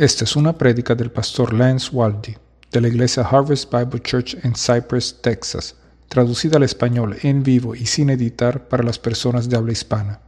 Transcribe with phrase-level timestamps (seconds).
[0.00, 2.34] Esta es una prédica del pastor Lance Waldy
[2.72, 5.76] de la iglesia Harvest Bible Church en Cypress, Texas,
[6.08, 10.20] traducida al español en vivo y sin editar para las personas de habla hispana.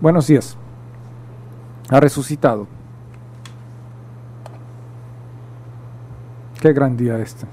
[0.00, 0.56] Buenos días.
[1.88, 2.68] Ha resucitado.
[6.60, 7.44] Qué gran día este.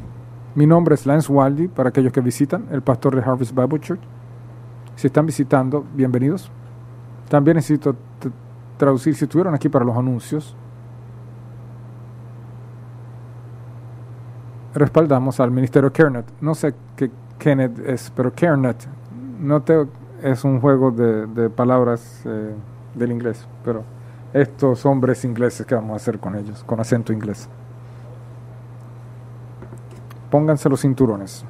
[0.54, 4.02] Mi nombre es Lance Waldy, para aquellos que visitan, el pastor de Harvest Bible Church.
[4.98, 6.52] Si están visitando, bienvenidos.
[7.28, 7.96] También necesito
[8.78, 10.56] traducir, si estuvieron aquí para los anuncios,
[14.74, 16.26] respaldamos al ministerio CareNet.
[16.40, 18.88] No sé qué Kenneth es, pero CareNet
[19.40, 19.88] no te,
[20.24, 22.54] es un juego de, palabras eh,
[22.96, 23.84] del inglés, pero
[24.34, 26.64] estos hombres ingleses, ¿qué vamos a hacer con ellos?
[26.64, 27.50] Con acento inglés.
[30.30, 31.46] Pónganse los cinturones.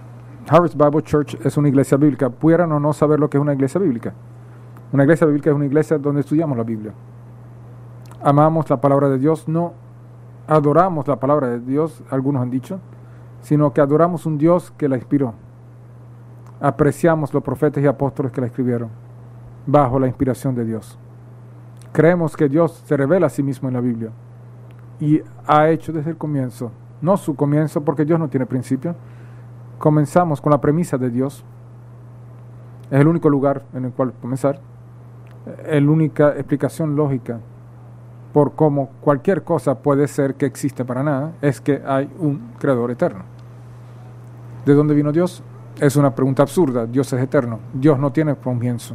[0.49, 2.29] Harvest Bible Church es una iglesia bíblica.
[2.29, 4.13] ¿Pudieran o no saber lo que es una iglesia bíblica?
[4.93, 6.93] Una iglesia bíblica es una iglesia donde estudiamos la Biblia
[8.21, 9.73] amamos la palabra de Dios, no
[10.47, 12.79] adoramos la palabra de Dios, algunos han dicho,
[13.41, 15.33] sino que adoramos un Dios que la inspiró.
[16.59, 18.89] Apreciamos los profetas y apóstoles que la escribieron
[19.65, 20.97] bajo la inspiración de Dios.
[21.91, 24.11] Creemos que Dios se revela a sí mismo en la Biblia
[24.99, 28.95] y ha hecho desde el comienzo, no su comienzo porque Dios no tiene principio,
[29.77, 31.43] comenzamos con la premisa de Dios,
[32.89, 34.59] es el único lugar en el cual comenzar,
[35.65, 37.39] es la única explicación lógica
[38.37, 42.91] por cómo cualquier cosa puede ser que existe para nada, es que hay un creador
[42.91, 43.23] eterno.
[44.63, 45.41] ¿De dónde vino Dios?
[45.79, 46.85] Es una pregunta absurda.
[46.85, 47.57] Dios es eterno.
[47.73, 48.93] Dios no tiene comienzo.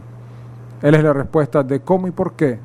[0.80, 2.60] Él es la respuesta de cómo y por qué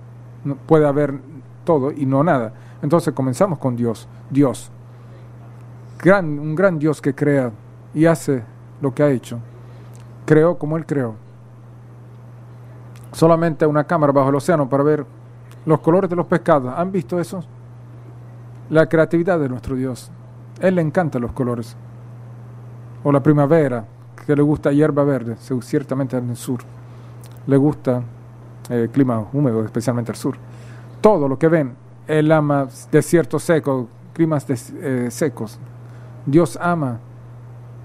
[0.68, 1.16] puede haber
[1.64, 2.54] todo y no nada.
[2.84, 4.08] Entonces comenzamos con Dios.
[4.30, 4.70] Dios.
[6.06, 7.54] Un gran Dios que crea
[7.96, 8.44] y hace
[8.82, 9.40] lo que ha hecho.
[10.28, 11.16] Creó como Él creó.
[13.14, 15.17] Solamente una cámara bajo el océano para ver
[15.68, 16.74] los colores de los pescados.
[16.76, 17.44] ¿Han visto eso?
[18.70, 20.10] La creatividad de nuestro Dios.
[20.62, 21.76] Él le encanta los colores.
[23.04, 23.86] O la primavera,
[24.26, 26.60] que le gusta hierba verde, ciertamente en el sur.
[27.46, 28.02] Le gusta
[28.70, 30.36] eh, clima húmedo, especialmente al sur.
[31.02, 31.76] Todo lo que ven,
[32.08, 35.60] Él ama desiertos secos, climas eh, secos.
[36.26, 37.00] Dios ama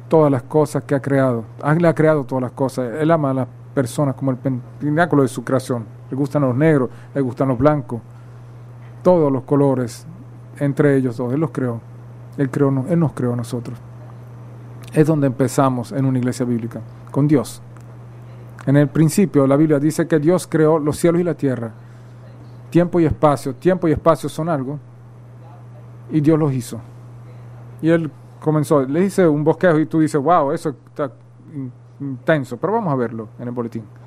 [0.08, 1.44] todas las cosas que ha creado.
[1.64, 2.94] Él ha creado todas las cosas.
[3.00, 4.36] Él ama a las personas como el
[4.78, 8.02] pináculo de su creación le gustan los negros, le gustan los blancos,
[9.02, 10.06] todos los colores,
[10.58, 11.80] entre ellos dos, Él los creó,
[12.36, 13.78] Él, creó, Él nos creó a nosotros.
[14.92, 17.62] Es donde empezamos en una iglesia bíblica, con Dios.
[18.66, 21.72] En el principio la Biblia dice que Dios creó los cielos y la tierra,
[22.68, 24.78] tiempo y espacio, tiempo y espacio son algo,
[26.10, 26.78] y Dios los hizo.
[27.80, 31.10] Y Él comenzó, le hice un bosquejo y tú dices, wow, eso está
[31.98, 34.01] intenso, pero vamos a verlo en el boletín.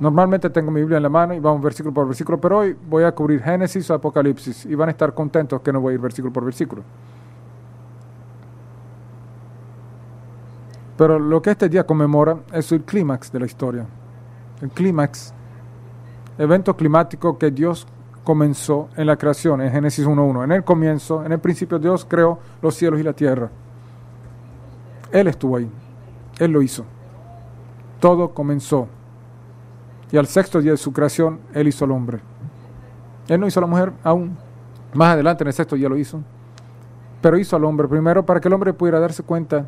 [0.00, 3.04] Normalmente tengo mi Biblia en la mano y vamos versículo por versículo, pero hoy voy
[3.04, 6.00] a cubrir Génesis o Apocalipsis y van a estar contentos que no voy a ir
[6.00, 6.82] versículo por versículo.
[10.96, 13.86] Pero lo que este día conmemora es el clímax de la historia.
[14.62, 15.34] El clímax,
[16.38, 17.86] evento climático que Dios
[18.24, 20.44] comenzó en la creación, en Génesis 1.1.
[20.44, 23.50] En el comienzo, en el principio, Dios creó los cielos y la tierra.
[25.12, 25.70] Él estuvo ahí.
[26.38, 26.84] Él lo hizo.
[27.98, 28.88] Todo comenzó
[30.12, 32.20] y al sexto día de su creación, Él hizo al hombre.
[33.28, 34.36] Él no hizo a la mujer aún.
[34.92, 36.20] Más adelante, en el sexto día lo hizo.
[37.20, 39.66] Pero hizo al hombre primero para que el hombre pudiera darse cuenta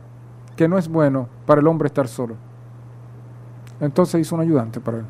[0.57, 2.35] que no es bueno para el hombre estar solo.
[3.81, 5.05] Entonces hizo un ayudante para él.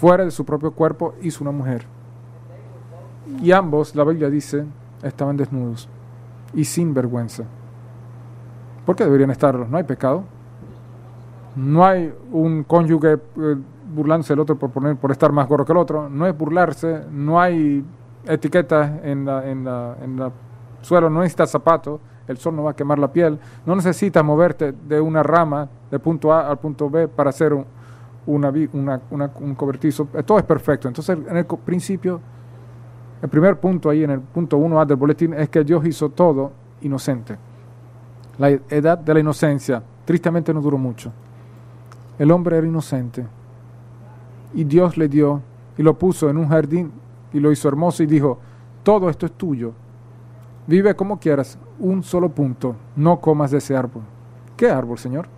[0.00, 1.86] Fuera de su propio cuerpo hizo una mujer.
[3.42, 4.64] Y ambos, la Biblia dice,
[5.02, 5.88] estaban desnudos
[6.54, 7.44] y sin vergüenza.
[8.84, 9.66] ¿Por qué deberían estarlo?
[9.66, 10.24] No hay pecado.
[11.56, 13.56] No hay un cónyuge eh,
[13.96, 17.02] burlándose del otro por, poner, por estar más gordo que el otro, no es burlarse,
[17.10, 17.84] no hay
[18.26, 20.30] etiquetas en la, en la, en la
[20.82, 24.72] suelo, no necesitas zapatos, el sol no va a quemar la piel, no necesitas moverte
[24.72, 27.64] de una rama de punto A al punto B para hacer un,
[28.26, 29.00] una,
[29.40, 30.88] un cobertizo, todo es perfecto.
[30.88, 32.20] Entonces, en el principio,
[33.22, 36.52] el primer punto ahí, en el punto 1A del boletín, es que Dios hizo todo
[36.82, 37.36] inocente.
[38.38, 41.10] La edad de la inocencia, tristemente no duró mucho.
[42.18, 43.24] El hombre era inocente
[44.56, 45.42] y Dios le dio
[45.76, 46.90] y lo puso en un jardín
[47.32, 48.38] y lo hizo hermoso y dijo,
[48.82, 49.72] todo esto es tuyo.
[50.66, 54.02] Vive como quieras, un solo punto, no comas de ese árbol.
[54.56, 55.28] ¿Qué árbol, Señor?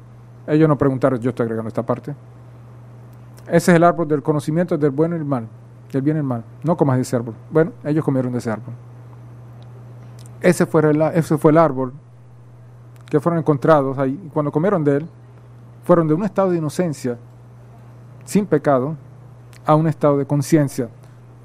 [0.47, 2.15] Ellos no preguntaron, yo estoy agregando esta parte.
[3.49, 5.49] Ese es el árbol del conocimiento del bueno y el mal,
[5.93, 6.45] del bien y el mal.
[6.63, 7.35] No comas de ese árbol.
[7.51, 8.75] Bueno, ellos comieron de ese árbol.
[10.41, 11.93] Ese fue el, ese fue el árbol
[13.11, 14.31] que fueron encontrados ahí.
[14.33, 15.09] Cuando comieron de él,
[15.83, 17.19] fueron de un estado de inocencia,
[18.25, 18.95] sin pecado,
[19.69, 20.89] a un estado de conciencia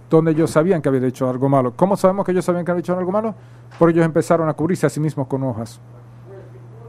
[0.10, 1.74] donde ellos sabían que habían hecho algo malo.
[1.76, 3.36] ¿Cómo sabemos que ellos sabían que habían hecho algo malo?
[3.78, 5.82] Porque ellos empezaron a cubrirse a sí mismos con hojas.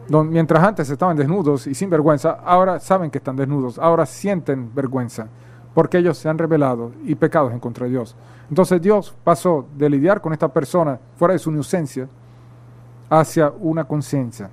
[0.08, 5.26] mientras antes estaban desnudos y sin vergüenza, ahora saben que están desnudos, ahora sienten vergüenza,
[5.74, 8.14] porque ellos se han rebelado y pecados en contra de Dios.
[8.48, 12.06] Entonces Dios pasó de lidiar con esta persona fuera de su inocencia
[13.10, 14.50] hacia una conciencia.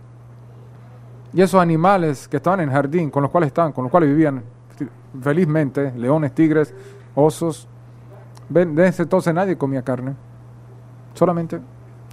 [1.31, 4.09] Y esos animales que estaban en el jardín, con los cuales estaban, con los cuales
[4.09, 4.41] vivían
[5.21, 6.73] felizmente, leones, tigres,
[7.15, 7.67] osos,
[8.49, 10.15] desde entonces nadie comía carne,
[11.13, 11.59] solamente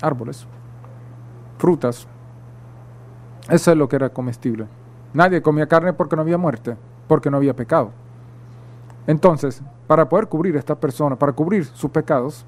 [0.01, 0.47] árboles,
[1.59, 2.07] frutas.
[3.49, 4.67] Eso es lo que era comestible.
[5.13, 6.77] Nadie comía carne porque no había muerte,
[7.09, 7.91] porque no había pecado.
[9.07, 12.45] Entonces, para poder cubrir a esta persona, para cubrir sus pecados,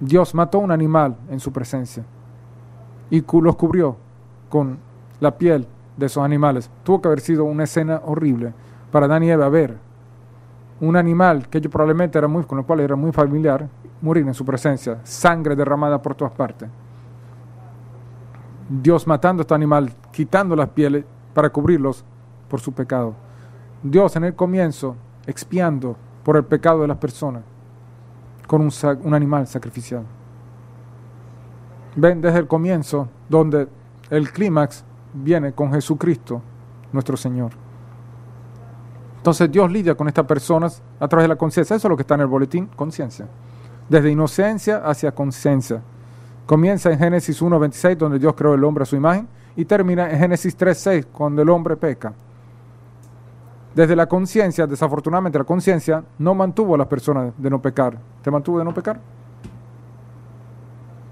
[0.00, 2.04] Dios mató un animal en su presencia
[3.08, 3.96] y los cubrió
[4.48, 4.78] con
[5.20, 5.66] la piel
[5.96, 6.70] de esos animales.
[6.82, 8.52] Tuvo que haber sido una escena horrible
[8.90, 9.90] para Dan y Eva ver
[10.80, 13.68] un animal que ellos probablemente era muy, con el cual era muy familiar,
[14.00, 16.68] morir en su presencia, sangre derramada por todas partes.
[18.68, 21.04] Dios matando a este animal, quitando las pieles
[21.34, 22.04] para cubrirlos
[22.48, 23.14] por su pecado.
[23.82, 24.96] Dios en el comienzo
[25.26, 27.42] expiando por el pecado de las personas
[28.46, 28.70] con un,
[29.02, 30.04] un animal sacrificial.
[31.96, 33.68] Ven desde el comienzo donde
[34.08, 36.40] el clímax viene con Jesucristo,
[36.92, 37.52] nuestro Señor.
[39.20, 41.76] Entonces Dios lidia con estas personas a través de la conciencia.
[41.76, 43.26] Eso es lo que está en el boletín, conciencia.
[43.86, 45.82] Desde inocencia hacia conciencia.
[46.46, 50.18] Comienza en Génesis 1.26, donde Dios creó el hombre a su imagen, y termina en
[50.18, 52.14] Génesis 3.6, cuando el hombre peca.
[53.74, 57.98] Desde la conciencia, desafortunadamente la conciencia no mantuvo a las personas de no pecar.
[58.22, 58.98] ¿Te mantuvo de no pecar?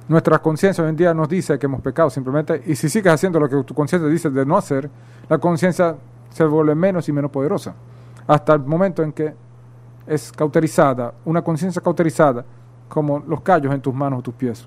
[0.08, 3.38] Nuestra conciencia hoy en día nos dice que hemos pecado simplemente, y si sigues haciendo
[3.38, 4.88] lo que tu conciencia dice de no hacer,
[5.28, 5.94] la conciencia
[6.30, 7.74] se vuelve menos y menos poderosa,
[8.28, 9.34] hasta el momento en que
[10.06, 12.44] es cauterizada, una conciencia cauterizada,
[12.88, 14.66] como los callos en tus manos o tus pies,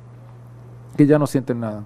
[0.98, 1.84] que ya no sienten nada.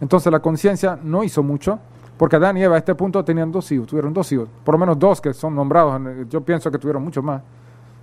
[0.00, 1.78] Entonces la conciencia no hizo mucho,
[2.16, 4.78] porque Adán y Eva a este punto tenían dos hijos, tuvieron dos hijos, por lo
[4.78, 7.42] menos dos que son nombrados, yo pienso que tuvieron muchos más,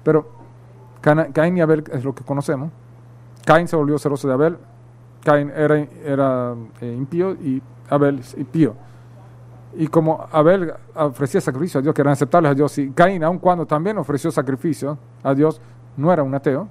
[0.04, 0.28] pero
[1.02, 2.72] Caín y Abel es lo que conocemos.
[3.46, 4.58] Caín se volvió celoso de Abel,
[5.24, 8.76] Caín era, era eh, impío y Abel impío.
[9.78, 13.40] Y como Abel ofrecía sacrificios a Dios que eran aceptables a Dios, y Caín, aun
[13.40, 15.60] cuando también ofreció sacrificio a Dios,
[15.98, 16.68] no era un ateo,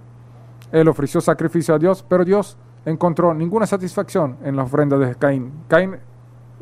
[0.73, 5.53] él ofreció sacrificio a Dios, pero Dios encontró ninguna satisfacción en la ofrenda de Caín.
[5.69, 5.97] Caín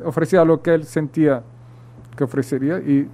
[0.04, 1.42] ofrecía lo que él sentía
[2.16, 3.08] que ofrecería y,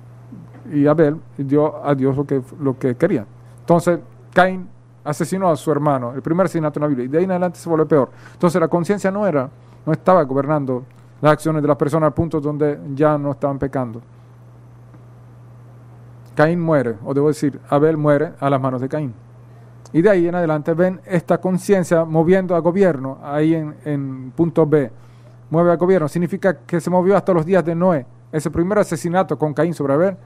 [0.86, 3.24] Abel dio a Dios lo que, lo que quería.
[3.60, 4.00] Entonces,
[4.34, 4.68] Caín
[5.04, 7.58] asesinó a su hermano, el primer asesinato en la Biblia, y de ahí en adelante
[7.58, 8.10] se vuelve peor.
[8.32, 9.48] Entonces, la conciencia no era,
[9.86, 10.84] no estaba gobernando
[11.20, 14.00] las acciones de las personas al punto donde ya no estaban pecando.
[16.34, 19.12] Caín muere, o debo decir, Abel muere a las manos de Caín.
[19.92, 24.66] Y de ahí en adelante ven esta conciencia moviendo a gobierno, ahí en, en punto
[24.66, 24.90] B
[25.50, 28.06] mueve al gobierno, significa que se movió hasta los días de Noé.
[28.30, 30.16] Ese primer asesinato con Caín sobre Abel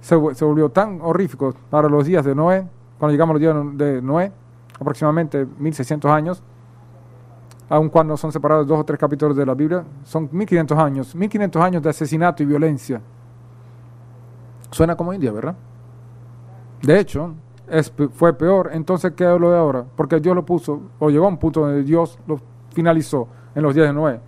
[0.00, 2.66] se, volvió tan horrífico para los días de Noé,
[2.98, 4.32] cuando llegamos a los días de Noé,
[4.78, 6.42] aproximadamente 1600 años,
[7.68, 11.62] aun cuando son separados dos o tres capítulos de la Biblia, son 1500 años, 1500
[11.62, 13.00] años de asesinato y violencia.
[14.70, 15.56] Suena como India, ¿verdad?
[16.82, 17.34] De hecho,
[17.68, 21.28] es, fue peor entonces que lo de ahora, porque Dios lo puso, o llegó a
[21.28, 22.40] un punto donde Dios lo
[22.72, 24.20] finalizó en los días de Noé.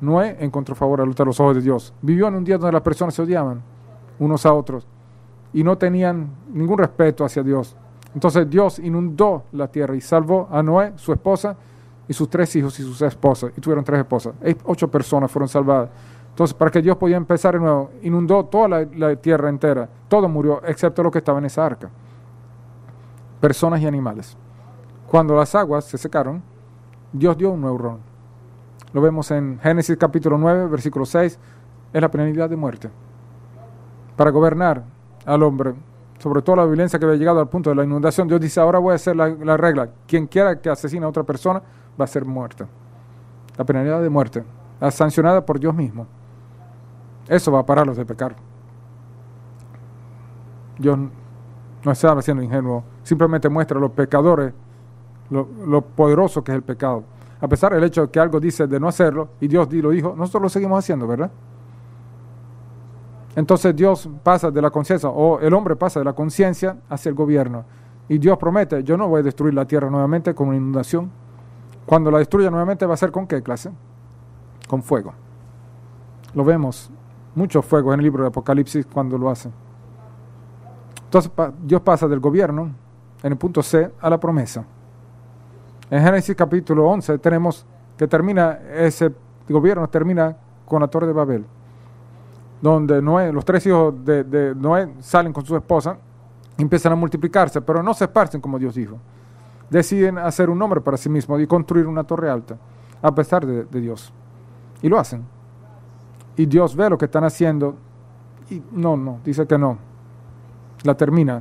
[0.00, 1.92] Noé encontró favor a los ojos de Dios.
[2.00, 3.62] Vivió en un día donde las personas se odiaban
[4.18, 4.86] unos a otros
[5.52, 7.76] y no tenían ningún respeto hacia Dios.
[8.14, 11.56] Entonces Dios inundó la tierra y salvó a Noé, su esposa,
[12.10, 13.52] y sus tres hijos y sus esposas.
[13.56, 14.34] Y tuvieron tres esposas.
[14.64, 15.90] Ocho personas fueron salvadas.
[16.30, 19.88] Entonces, para que Dios podía empezar de nuevo, inundó toda la, la tierra entera.
[20.08, 21.88] Todo murió, excepto lo que estaba en esa arca.
[23.40, 24.36] Personas y animales.
[25.06, 26.42] Cuando las aguas se secaron,
[27.12, 27.98] Dios dio un nuevo ron.
[28.92, 31.38] Lo vemos en Génesis capítulo 9, versículo 6.
[31.92, 32.90] Es la penalidad de muerte.
[34.16, 34.82] Para gobernar
[35.26, 35.74] al hombre,
[36.18, 38.78] sobre todo la violencia que había llegado al punto de la inundación, Dios dice, ahora
[38.78, 39.90] voy a hacer la, regla.
[40.06, 41.62] Quien quiera que asesine a otra persona
[42.00, 42.66] va a ser muerta.
[43.56, 44.44] La penalidad de muerte,
[44.90, 46.06] sancionada por Dios mismo.
[47.28, 48.34] Eso va a pararlos de pecar.
[50.78, 50.98] Dios
[51.84, 54.52] no está haciendo ingenuo, simplemente muestra a los pecadores
[55.28, 57.04] lo, lo poderoso que es el pecado
[57.40, 60.14] a pesar del hecho de que algo dice de no hacerlo y Dios lo dijo,
[60.16, 61.30] nosotros lo seguimos haciendo, ¿verdad?
[63.34, 67.14] Entonces Dios pasa de la conciencia, o el hombre pasa de la conciencia hacia el
[67.14, 67.64] gobierno.
[68.08, 71.10] Y Dios promete, yo no voy a destruir la tierra nuevamente con una inundación.
[71.86, 73.70] Cuando la destruya nuevamente va a ser con qué clase?
[74.68, 75.12] Con fuego.
[76.34, 76.90] Lo vemos,
[77.34, 79.50] mucho fuego en el libro de Apocalipsis cuando lo hace.
[81.04, 81.32] Entonces
[81.62, 82.70] Dios pasa del gobierno
[83.22, 84.64] en el punto C, a la promesa.
[85.90, 87.66] En Génesis capítulo 11 tenemos
[87.98, 89.12] que termina ese
[89.48, 91.44] gobierno, termina con la Torre de Babel,
[92.62, 95.98] donde Noé, los tres hijos de, de Noé salen con su esposa,
[96.56, 98.96] empiezan a multiplicarse, pero no se esparcen como Dios dijo.
[99.70, 102.56] Deciden hacer un nombre para sí mismos y construir una torre alta,
[103.00, 104.12] a pesar de, Dios.
[104.82, 105.24] Y lo hacen.
[106.36, 107.76] Y Dios ve lo que están haciendo
[108.50, 109.78] y no, no, dice que no.
[110.82, 111.40] La termina.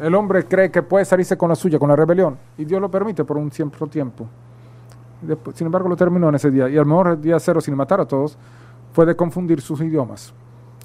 [0.00, 2.90] El hombre cree que puede salirse con la suya, con la rebelión, y Dios lo
[2.90, 4.26] permite por un cierto tiempo.
[5.54, 6.68] Sin embargo, lo terminó en ese día.
[6.68, 8.36] Y al mejor día cero, sin matar a todos,
[8.92, 10.34] fue de confundir sus idiomas.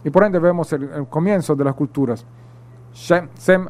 [0.03, 2.25] Y por ende vemos el, comienzo de las culturas.
[2.93, 3.67] Sem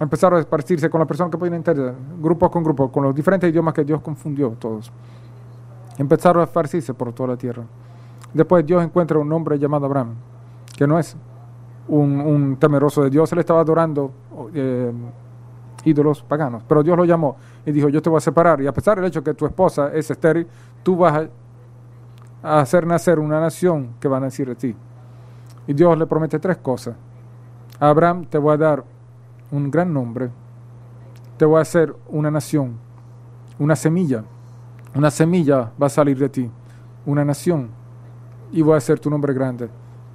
[0.00, 3.50] empezaron a esparcirse con las personas que podían entender, grupo con grupo, con los diferentes
[3.50, 4.92] idiomas que Dios confundió todos.
[5.96, 7.64] Empezaron a esparcirse por toda la tierra.
[8.32, 10.14] Después Dios encuentra un hombre llamado Abraham,
[10.76, 11.16] que no es
[11.88, 14.12] un, temeroso de Dios, él estaba adorando
[14.54, 14.92] eh,
[15.84, 18.72] ídolos paganos, pero Dios lo llamó y dijo, yo te voy a separar, y a
[18.72, 20.46] pesar del hecho que tu esposa es estéril,
[20.82, 21.28] tú vas
[22.42, 24.76] a, hacer nacer una nación que van a decir de ti.
[25.66, 26.94] Y Dios le promete tres cosas.
[27.80, 28.84] Abraham te voy a dar
[29.50, 30.30] un gran nombre,
[31.36, 32.76] te voy a hacer una nación,
[33.58, 34.24] una semilla,
[34.94, 36.50] una semilla va a salir de ti,
[37.06, 37.70] una nación,
[38.52, 39.68] y voy a hacer tu nombre grande.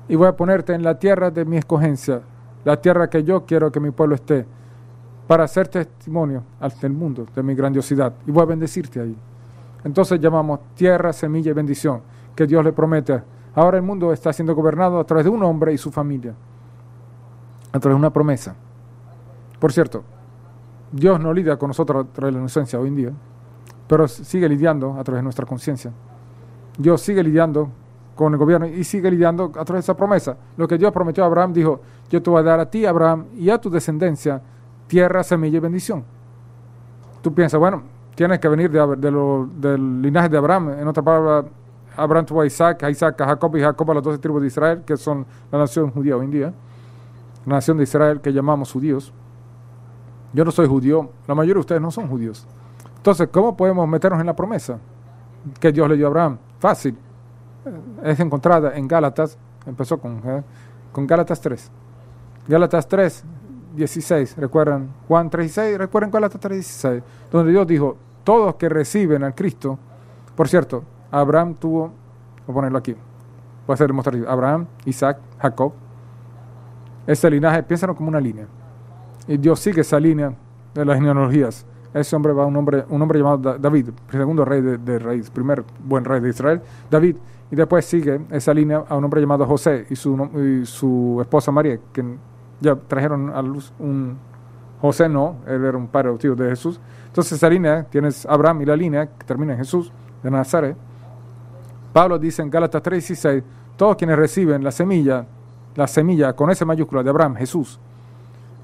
[0.07, 2.21] Y voy a ponerte en la tierra de mi escogencia,
[2.65, 4.45] la tierra que yo quiero que mi pueblo esté,
[5.27, 8.13] para hacer testimonio ante el mundo de mi grandiosidad.
[8.27, 9.15] Y voy a bendecirte ahí.
[9.83, 12.01] Entonces llamamos tierra, semilla y bendición,
[12.35, 13.21] que Dios le promete.
[13.55, 16.33] Ahora el mundo está siendo gobernado a través de un hombre y su familia,
[17.71, 18.55] a través de una promesa.
[19.63, 20.03] Por cierto,
[20.91, 23.11] Dios no lidia con nosotros a través de la inocencia hoy en día,
[23.87, 25.89] pero sigue lidiando a través de nuestra conciencia.
[26.77, 27.69] Dios sigue lidiando
[28.13, 30.35] con el gobierno y sigue lidiando a través de esa promesa.
[30.57, 31.79] Lo que Dios prometió a Abraham dijo,
[32.09, 34.41] yo te voy a dar a ti, Abraham, y a tu descendencia
[34.87, 36.03] tierra, semilla y bendición.
[37.21, 37.83] Tú piensas, bueno,
[38.15, 40.71] tienes que venir de, de lo, del linaje de Abraham.
[40.77, 41.45] En otra palabra,
[41.95, 44.47] Abraham tuvo a Isaac, a Isaac a Jacob y Jacob a las doce tribus de
[44.47, 46.53] Israel, que son la nación judía hoy en día.
[47.45, 49.13] La nación de Israel que llamamos judíos.
[50.33, 52.45] Yo no soy judío, la mayoría de ustedes no son judíos.
[52.97, 54.79] Entonces, ¿cómo podemos meternos en la promesa
[55.59, 56.37] que Dios le dio a Abraham?
[56.59, 56.97] Fácil.
[58.03, 60.43] Es encontrada en Gálatas, empezó con, ¿eh?
[60.91, 61.71] con Gálatas 3.
[62.47, 63.23] Gálatas 3,
[63.75, 69.23] 16, recuerdan Juan 3, 16, recuerdan Gálatas 3, 16, donde Dios dijo, todos que reciben
[69.23, 69.77] al Cristo,
[70.35, 71.91] por cierto, Abraham tuvo,
[72.45, 73.01] voy a ponerlo aquí, voy
[73.69, 75.73] a hacer demostrativo, Abraham, Isaac, Jacob,
[77.05, 78.47] ese linaje, piénsalo como una línea.
[79.27, 80.33] Y Dios sigue esa línea
[80.73, 81.65] de las genealogías.
[81.93, 85.63] Ese hombre va a un hombre, un hombre llamado David, segundo rey de, de primer
[85.83, 87.15] buen rey de Israel, David.
[87.51, 91.77] Y después sigue esa línea a un hombre llamado José y su, su esposa María,
[91.91, 92.03] que
[92.59, 94.17] ya trajeron a luz un
[94.83, 96.77] José, no, él era un padre adoptivo de Jesús.
[97.07, 100.75] Entonces esa línea, tienes Abraham y la línea que termina en Jesús de Nazaret.
[101.93, 103.43] Pablo dice en Gálatas 3:16,
[103.77, 105.25] todos quienes reciben la semilla,
[105.75, 107.79] la semilla con esa mayúscula de Abraham, Jesús,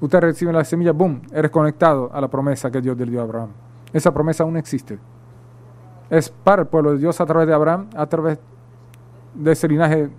[0.00, 3.24] usted recibe la semilla, boom, eres conectado a la promesa que Dios le dio a
[3.24, 3.50] Abraham.
[3.92, 4.98] Esa promesa aún existe.
[6.08, 8.38] Es para el pueblo de Dios a través de Abraham, a través
[9.34, 10.10] de ese linaje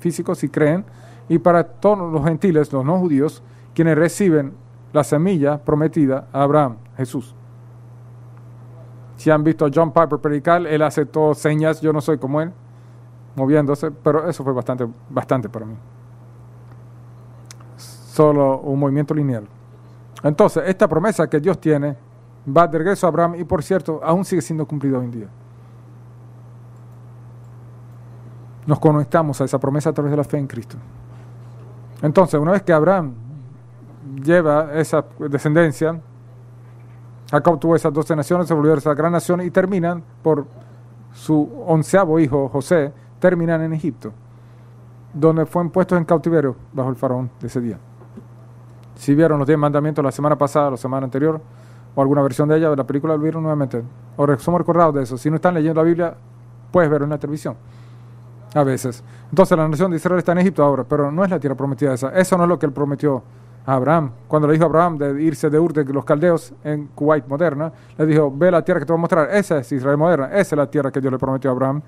[0.00, 0.84] físico, si creen,
[1.28, 3.42] y para todos los gentiles, los no judíos,
[3.74, 4.54] quienes reciben
[4.92, 7.34] la semilla prometida a Abraham, Jesús.
[9.16, 12.40] Si han visto a John Piper predicar, él hace todas señas, yo no soy como
[12.40, 12.52] él,
[13.36, 15.74] moviéndose, pero eso fue bastante, bastante para mí
[18.18, 19.46] solo un movimiento lineal.
[20.24, 21.96] Entonces, esta promesa que Dios tiene
[22.44, 25.28] va de regreso a Abraham y por cierto, aún sigue siendo cumplida hoy en día.
[28.66, 30.76] Nos conectamos a esa promesa a través de la fe en Cristo.
[32.02, 33.14] Entonces, una vez que Abraham
[34.20, 36.00] lleva esa descendencia,
[37.30, 40.44] Jacob tuvo esas doce naciones, se volvió a esa gran nación y terminan por
[41.12, 44.12] su onceavo hijo, José, terminan en Egipto,
[45.14, 47.78] donde fueron puestos en cautiverio bajo el faraón de ese día.
[48.98, 51.40] Si vieron los 10 mandamientos la semana pasada, la semana anterior,
[51.94, 53.80] o alguna versión de ella, de la película lo vieron nuevamente.
[54.16, 55.16] O somos recordados de eso.
[55.16, 56.14] Si no están leyendo la Biblia,
[56.72, 57.54] puedes verlo en la televisión.
[58.54, 59.04] A veces.
[59.30, 61.94] Entonces la nación de Israel está en Egipto ahora, pero no es la tierra prometida
[61.94, 62.08] esa.
[62.08, 63.22] Eso no es lo que él prometió
[63.64, 64.10] a Abraham.
[64.26, 67.72] Cuando le dijo a Abraham de irse de Ur de los caldeos en Kuwait moderna,
[67.96, 69.28] le dijo, ve la tierra que te voy a mostrar.
[69.30, 70.26] Esa es Israel moderna.
[70.26, 71.82] Esa es la tierra que Dios le prometió a Abraham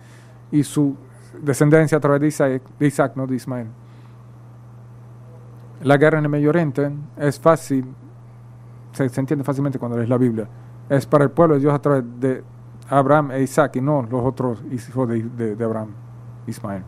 [0.52, 0.95] y su
[1.43, 3.67] descendencia a través de Isaac, de Isaac no de Ismael.
[5.82, 7.87] La guerra en el Medio Oriente es fácil,
[8.92, 10.46] se, entiende fácilmente cuando lees la Biblia.
[10.88, 12.42] Es para el pueblo de Dios a través de
[12.88, 15.88] Abraham e Isaac y no los otros hijos de, de, de Abraham,
[16.46, 16.82] Ismael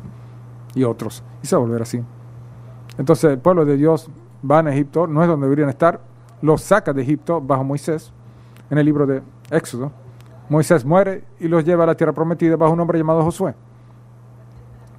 [0.74, 1.22] y otros.
[1.42, 2.02] Y se va a volver así.
[2.98, 4.10] Entonces el pueblo de Dios
[4.48, 6.00] va a Egipto, no es donde deberían estar,
[6.42, 8.12] los saca de Egipto bajo Moisés,
[8.68, 9.92] en el libro de Éxodo.
[10.48, 13.54] Moisés muere y los lleva a la tierra prometida bajo un hombre llamado Josué.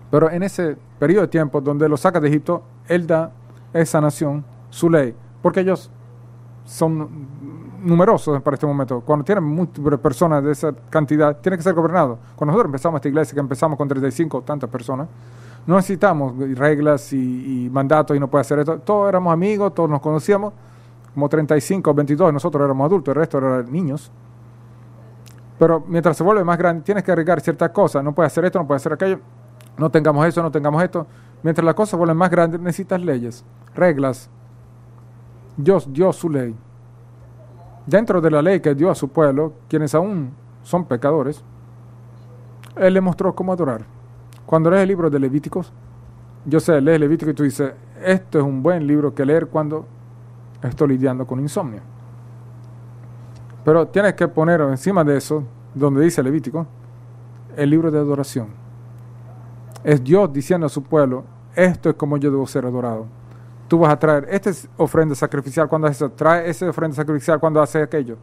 [0.10, 3.32] Pero en ese periodo de tiempo donde los saca de Egipto, él da
[3.74, 5.92] esa nación su ley, porque ellos
[6.66, 7.10] son
[7.84, 9.02] numerosos para este momento.
[9.02, 12.18] Cuando tienen múltiples personas de esa cantidad, tiene que ser gobernado.
[12.36, 15.08] Cuando nosotros empezamos esta iglesia, que empezamos con 35 o tantas personas,
[15.66, 18.80] no necesitamos reglas y, mandatos y no puede hacer esto.
[18.80, 20.54] Todos éramos amigos, todos nos conocíamos,
[21.14, 24.12] como 35 o 22, nosotros éramos adultos, el resto eran niños.
[25.60, 28.04] Pero mientras se vuelve más grande, tienes que agregar ciertas cosas.
[28.04, 29.20] No puedes hacer esto, no puedes hacer aquello.
[29.78, 31.06] No tengamos eso, no tengamos esto.
[31.44, 33.46] Mientras las cosas vuelven más grandes, necesitas leyes,
[33.76, 34.30] reglas.
[35.58, 36.56] Dios dio su ley
[37.86, 40.32] dentro de la ley que dio a su pueblo, quienes aún
[40.64, 41.44] son pecadores,
[42.76, 43.86] Él le mostró cómo adorar.
[44.46, 45.72] Cuando lees el libro de Levíticos,
[46.46, 47.74] yo sé, lees Levítico y tú dices,
[48.04, 49.86] esto es un buen libro que leer cuando
[50.62, 51.82] estoy lidiando con insomnio.
[53.64, 56.66] Pero tienes que poner encima de eso, donde dice Levítico,
[57.56, 58.48] el libro de adoración.
[59.84, 61.24] Es Dios diciendo a su pueblo,
[61.56, 63.08] esto es como yo debo ser adorado
[63.74, 67.40] tú vas a traer, esta es ofrenda sacrificial cuando haces eso, trae esa ofrenda sacrificial
[67.40, 68.18] cuando haces aquello.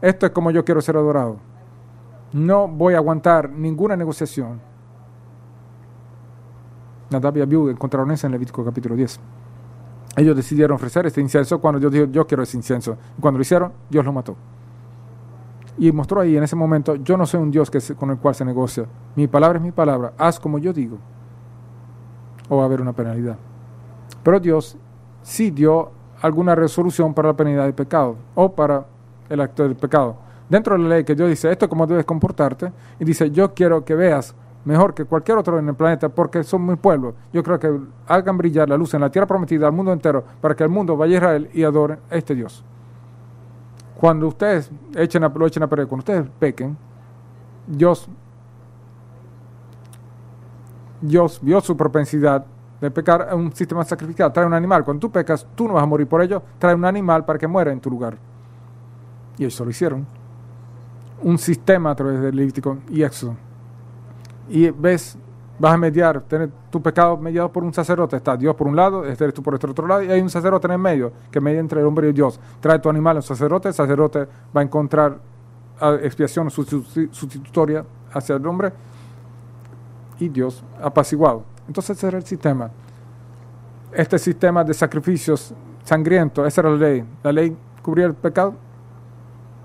[0.00, 1.38] Esto es como yo quiero ser adorado.
[2.32, 4.60] No voy a aguantar ninguna negociación.
[7.10, 9.18] Nadab y Abiú encontraron eso en Levítico capítulo 10.
[10.16, 12.96] Ellos decidieron ofrecer este incienso cuando Dios dijo, yo quiero ese incienso.
[13.18, 14.36] Y cuando lo hicieron, Dios lo mató.
[15.76, 18.36] Y mostró ahí en ese momento, yo no soy un Dios que con el cual
[18.36, 18.86] se negocia.
[19.16, 20.12] Mi palabra es mi palabra.
[20.18, 20.98] Haz como yo digo.
[22.48, 23.36] O va a haber una penalidad.
[24.22, 24.76] Pero Dios
[25.22, 25.90] sí dio
[26.20, 28.84] alguna resolución para la penalidad del pecado o para
[29.28, 30.16] el acto del pecado.
[30.48, 33.52] Dentro de la ley que Dios dice, esto es como debes comportarte, y dice, yo
[33.52, 37.14] quiero que veas mejor que cualquier otro en el planeta porque son mi pueblo.
[37.32, 40.54] Yo creo que hagan brillar la luz en la tierra prometida al mundo entero para
[40.54, 42.64] que el mundo vaya a Israel y adore a este Dios.
[43.98, 46.76] Cuando ustedes echen a, lo echen a perder, cuando ustedes pequen,
[47.66, 48.08] Dios,
[51.00, 52.44] Dios vio su propensidad
[52.80, 54.84] de pecar un sistema sacrificado, trae un animal.
[54.84, 57.46] Cuando tú pecas, tú no vas a morir por ello, trae un animal para que
[57.46, 58.16] muera en tu lugar.
[59.36, 60.06] Y eso lo hicieron.
[61.22, 63.36] Un sistema a través del Levítico y Éxodo.
[64.48, 65.18] Y ves,
[65.58, 68.16] vas a mediar, tener tu pecado mediado por un sacerdote.
[68.16, 70.30] Está Dios por un lado, este eres tú por este otro lado, y hay un
[70.30, 72.38] sacerdote en el medio que media entre el hombre y Dios.
[72.60, 75.18] Trae tu animal al sacerdote, el sacerdote va a encontrar
[75.80, 78.72] ah, expiación sustitutoria hacia el hombre
[80.18, 81.44] y Dios apaciguado.
[81.66, 82.70] Entonces ese era el sistema.
[83.92, 85.54] Este sistema de sacrificios
[85.84, 87.04] sangrientos, esa era la ley.
[87.22, 88.54] La ley cubría el pecado.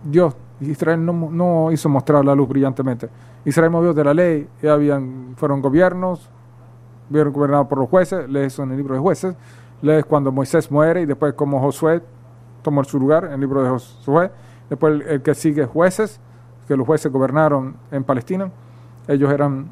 [0.03, 3.09] Dios, Israel no, no hizo mostrar la luz brillantemente.
[3.45, 6.29] Israel movió de la ley, y habían, fueron gobiernos,
[7.11, 9.35] fueron gobernados por los jueces, lees en el libro de jueces,
[9.81, 12.01] lees cuando Moisés muere y después como Josué
[12.61, 14.31] tomó su lugar en el libro de Josué,
[14.69, 16.19] después el que sigue jueces,
[16.67, 18.49] que los jueces gobernaron en Palestina,
[19.07, 19.69] ellos eran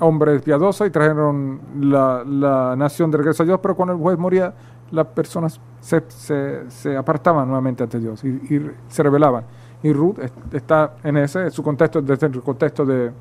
[0.00, 4.52] hombres piadosos y trajeron la, nación de regreso a Dios, pero cuando el juez moría,
[4.90, 9.44] las personas se, apartaban nuevamente ante Dios y, se rebelaban.
[9.82, 10.18] Y Ruth
[10.52, 13.12] está en ese, su contexto, desde el contexto de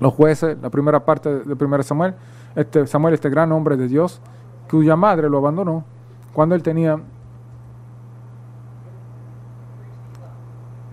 [0.00, 2.14] los jueces, la primera parte de 1 Samuel,
[2.54, 4.20] este Samuel, este gran hombre de Dios,
[4.70, 5.84] cuya madre lo abandonó
[6.32, 7.00] cuando él tenía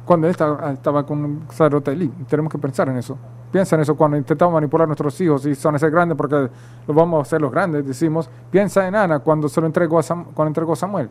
[0.05, 2.07] cuando él estaba, estaba con un sacerdote Eli.
[2.27, 3.17] Tenemos que pensar en eso.
[3.53, 6.49] Piensa en eso cuando intentamos manipular a nuestros hijos y son ese grandes porque
[6.87, 8.27] los vamos a hacer los grandes, decimos.
[8.49, 11.07] Piensa en Ana cuando se lo entregó, a cuando entregó Samuel.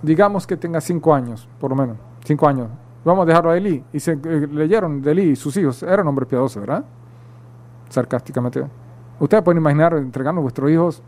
[0.00, 2.68] Digamos que tenga cinco años, por lo menos, cinco años.
[3.04, 3.82] Vamos a dejarlo a Eli.
[3.92, 5.82] Y se eh, leyeron de Eli y sus hijos.
[5.82, 6.84] Eran hombres piadosos, ¿verdad?
[7.88, 8.64] Sarcásticamente.
[9.18, 11.02] Ustedes pueden imaginar entregando a vuestros hijos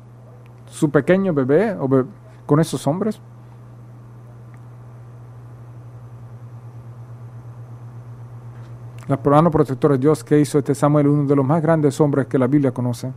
[0.66, 1.88] su pequeño bebé o
[2.46, 3.20] con esos hombres.
[9.12, 12.26] El programa protector de Dios que hizo este Samuel, uno de los más grandes hombres
[12.28, 13.12] que la Biblia conoce.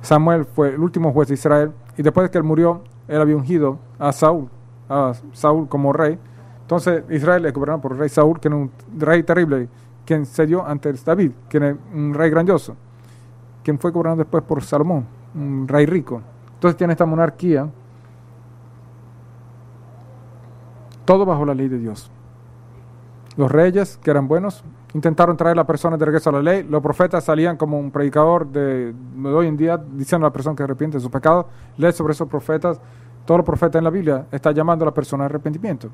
[0.00, 3.36] Samuel fue el último juez de Israel y después de que él murió, él había
[3.36, 4.48] ungido a Saúl,
[4.88, 6.18] a Saúl como rey.
[6.62, 9.68] Entonces Israel es gobernado por el rey Saúl, que era un rey terrible,
[10.06, 12.74] quien se ante David, quien es un rey grandioso,
[13.62, 16.22] quien fue gobernado después por Salomón, un rey rico.
[16.54, 17.68] Entonces tiene esta monarquía,
[21.04, 22.10] todo bajo la ley de Dios.
[23.36, 26.62] Los reyes, que eran buenos, intentaron traer a la persona de regreso a la ley.
[26.64, 30.62] Los profetas salían como un predicador de, hoy en día diciendo a la persona que
[30.62, 31.48] arrepiente de su pecado.
[31.76, 32.80] Lee sobre esos profetas.
[33.24, 35.88] Todo los profeta en la Biblia está llamando a la persona a arrepentimiento.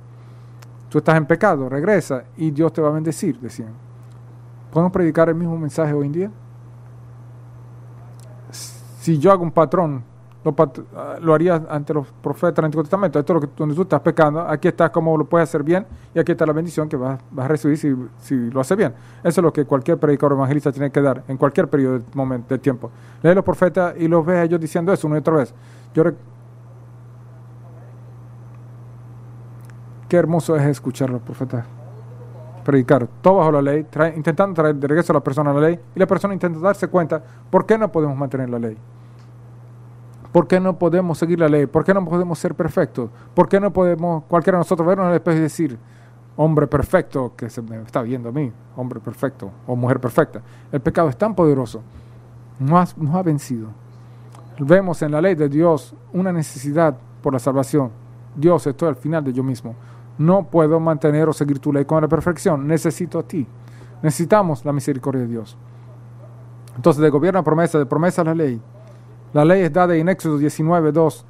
[0.89, 3.73] Tú estás en pecado, regresa y Dios te va a bendecir, decían.
[4.73, 6.31] ¿Podemos predicar el mismo mensaje hoy en día?
[8.51, 10.03] Si yo hago un patrón,
[10.51, 13.19] lo, lo harías ante los profetas del Antiguo Testamento.
[13.19, 14.41] Esto es lo que, donde tú estás pecando.
[14.41, 17.49] Aquí está cómo lo puedes hacer bien y aquí está la bendición que vas, a
[17.49, 17.79] recibir
[18.19, 18.95] si, lo hace bien.
[19.21, 22.91] Eso es lo que cualquier predicador evangelista tiene que dar en cualquier periodo de, tiempo.
[23.23, 25.55] Lee los profetas y los ves a ellos diciendo eso una y otra vez.
[25.95, 26.05] Yo
[30.09, 31.67] Qué hermoso es escuchar a los profetas
[32.69, 35.81] predicar todo bajo la ley, intentando traer de regreso a la persona a la ley,
[35.95, 38.77] y la persona intenta darse cuenta por qué no podemos mantener la ley.
[40.33, 41.67] ¿Por qué no podemos seguir la ley?
[41.67, 43.11] ¿Por qué no podemos ser perfectos?
[43.35, 45.79] ¿Por qué no podemos cualquiera de nosotros vernos en el espejo y decir,
[46.37, 50.43] hombre perfecto que se me está viendo a mí, hombre perfecto o mujer perfecta?
[50.71, 51.83] El pecado es tan poderoso,
[52.59, 53.69] nos ha, nos ha vencido.
[54.59, 57.91] Vemos en la ley de Dios una necesidad por la salvación.
[58.35, 59.75] Dios, estoy al final de yo mismo.
[60.19, 62.67] No puedo mantener o seguir tu ley con la perfección.
[62.67, 63.47] Necesito a ti.
[64.03, 65.57] Necesitamos la misericordia de Dios.
[66.75, 68.61] Entonces, de gobierno a promesa, de promesa a la ley.
[69.33, 71.27] La ley es dada en Éxodo 19, 2,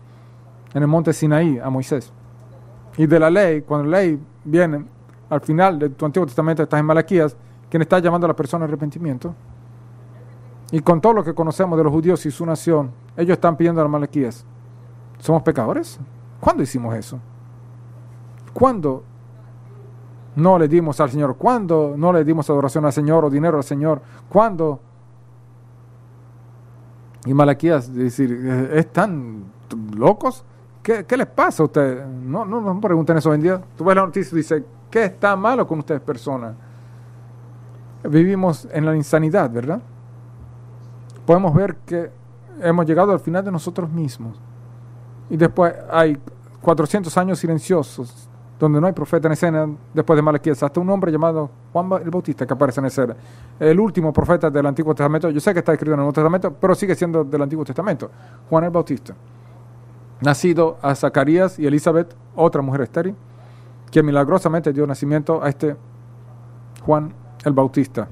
[0.74, 2.12] en el monte Sinaí a Moisés.
[2.96, 4.84] Y de la ley, cuando la ley viene
[5.30, 7.36] al final de tu Antiguo Testamento, estás en Malaquías,
[7.68, 9.34] quien está llamando a la persona al arrepentimiento.
[10.70, 13.80] Y con todo lo que conocemos de los judíos y su nación, ellos están pidiendo
[13.80, 14.44] a las Malaquías.
[15.18, 15.98] ¿Somos pecadores?
[16.40, 17.18] ¿Cuándo hicimos eso?
[18.52, 19.02] ¿Cuándo
[20.36, 21.36] no le dimos al Señor?
[21.36, 24.00] ¿Cuándo no le dimos adoración al Señor o dinero al Señor?
[24.28, 24.80] ¿Cuándo?
[27.26, 28.32] Y Malaquías, decir,
[28.72, 29.44] ¿están
[29.94, 30.44] locos?
[30.82, 32.06] ¿Qué, ¿Qué, les pasa a ustedes?
[32.06, 33.60] No, no, no pregunten eso hoy en día.
[33.76, 36.54] Tú ves la noticia y dices, ¿qué está malo con ustedes, personas?
[38.04, 39.80] Vivimos en la insanidad, ¿verdad?
[41.26, 42.10] Podemos ver que
[42.62, 44.40] hemos llegado al final de nosotros mismos.
[45.28, 46.16] Y después hay
[46.62, 48.27] 400 años silenciosos
[48.58, 52.10] donde no hay profeta en escena después de Malaquías, hasta un hombre llamado Juan el
[52.10, 53.14] Bautista que aparece en escena.
[53.58, 56.52] El último profeta del Antiguo Testamento, yo sé que está escrito en el Nuevo Testamento,
[56.60, 58.10] pero sigue siendo del Antiguo Testamento,
[58.50, 59.14] Juan el Bautista.
[60.20, 63.14] Nacido a Zacarías y Elizabeth, otra mujer estéril,
[63.90, 65.76] quien milagrosamente dio nacimiento a este
[66.84, 67.12] Juan
[67.44, 68.08] el Bautista.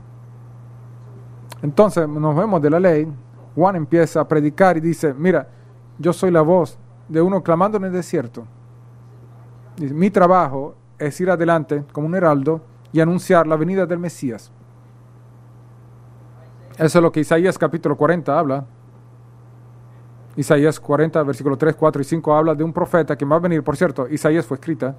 [1.63, 3.09] Entonces nos vemos de la ley,
[3.57, 5.49] Juan empieza a predicar y dice, mira,
[5.99, 6.79] yo soy la voz
[7.09, 8.47] de uno clamando en el desierto
[9.79, 12.61] mi trabajo es ir adelante como un heraldo
[12.93, 14.51] y anunciar la venida del Mesías.
[16.79, 18.65] Eso es lo que Isaías capítulo 40 habla.
[20.37, 23.63] Isaías 40, versículo 3, 4 y 5 habla de un profeta que va a venir.
[23.63, 24.95] Por cierto, Isaías fue escrita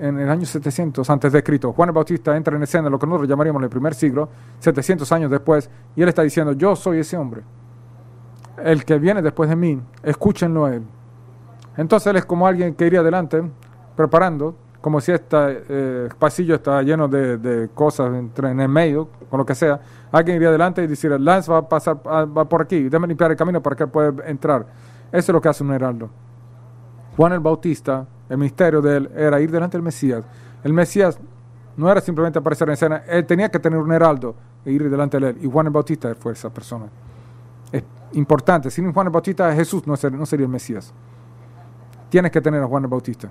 [0.00, 1.72] en el año 700 antes de Cristo.
[1.72, 4.28] Juan el Bautista entra en escena, lo que nosotros llamaríamos el primer siglo,
[4.60, 7.42] 700 años después, y él está diciendo, yo soy ese hombre.
[8.62, 10.84] El que viene después de mí, escúchenlo a él.
[11.76, 13.42] Entonces él es como alguien que iría adelante
[13.98, 19.56] preparando, como si este pasillo está lleno de, cosas en el medio, con lo que
[19.56, 19.80] sea,
[20.12, 23.36] alguien iría adelante y decir, Lance va a pasar va por aquí, déjame limpiar el
[23.36, 24.64] camino para que pueda entrar.
[25.10, 26.08] Eso es lo que hace un heraldo.
[27.16, 30.24] Juan el Bautista, el ministerio de él era ir delante del Mesías.
[30.62, 31.18] El Mesías
[31.76, 35.18] no era simplemente aparecer en escena, él tenía que tener un heraldo e ir delante
[35.18, 35.38] de él.
[35.42, 36.86] Y Juan el Bautista fue esa persona.
[37.72, 37.82] Es
[38.12, 40.94] importante, sin Juan el Bautista Jesús no sería, no sería el Mesías.
[42.10, 43.28] Tienes que tener a Juan el Bautista.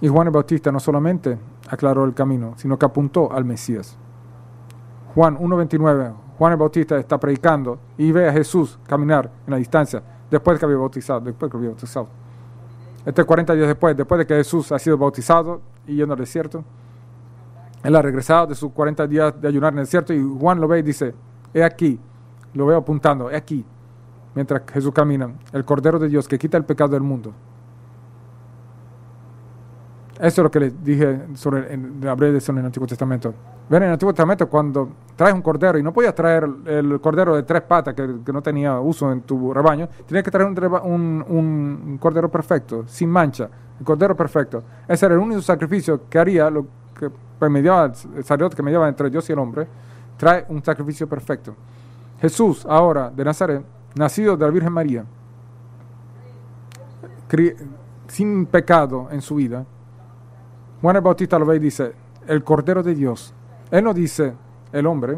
[0.00, 3.96] Y Juan el Bautista no solamente aclaró el camino, sino que apuntó al Mesías.
[5.14, 10.02] Juan 1.29, Juan el Bautista está predicando y ve a Jesús caminar en la distancia
[10.30, 12.08] después de que había bautizado, después que había bautizado.
[13.06, 16.64] Este 40 días después, después de que Jesús ha sido bautizado y yendo al desierto,
[17.82, 20.66] él ha regresado de sus 40 días de ayunar en el desierto y Juan lo
[20.66, 21.14] ve y dice,
[21.52, 22.00] he aquí,
[22.54, 23.64] lo veo apuntando, he aquí,
[24.34, 27.32] mientras Jesús camina, el Cordero de Dios que quita el pecado del mundo.
[30.24, 31.66] Eso es lo que les dije sobre
[32.34, 33.34] eso en el Antiguo Testamento.
[33.68, 37.36] Ven en el Antiguo Testamento cuando traes un cordero y no podías traer el cordero
[37.36, 41.98] de tres patas que, no tenía uso en tu rebaño, tenías que traer un, un,
[42.00, 44.64] cordero perfecto, sin mancha, el cordero perfecto.
[44.88, 46.66] Ese era el único sacrificio que haría lo
[46.98, 47.10] que
[47.50, 49.68] mediaba, el sacerdote que mediaba entre Dios y el hombre,
[50.16, 51.54] trae un sacrificio perfecto.
[52.18, 53.62] Jesús, ahora de Nazaret,
[53.94, 55.04] nacido de la Virgen María,
[58.08, 59.66] sin pecado en su vida,
[60.84, 61.94] Juan el Bautista lo ve y dice,
[62.26, 63.32] el Cordero de Dios.
[63.70, 64.34] Él no dice
[64.70, 65.16] el hombre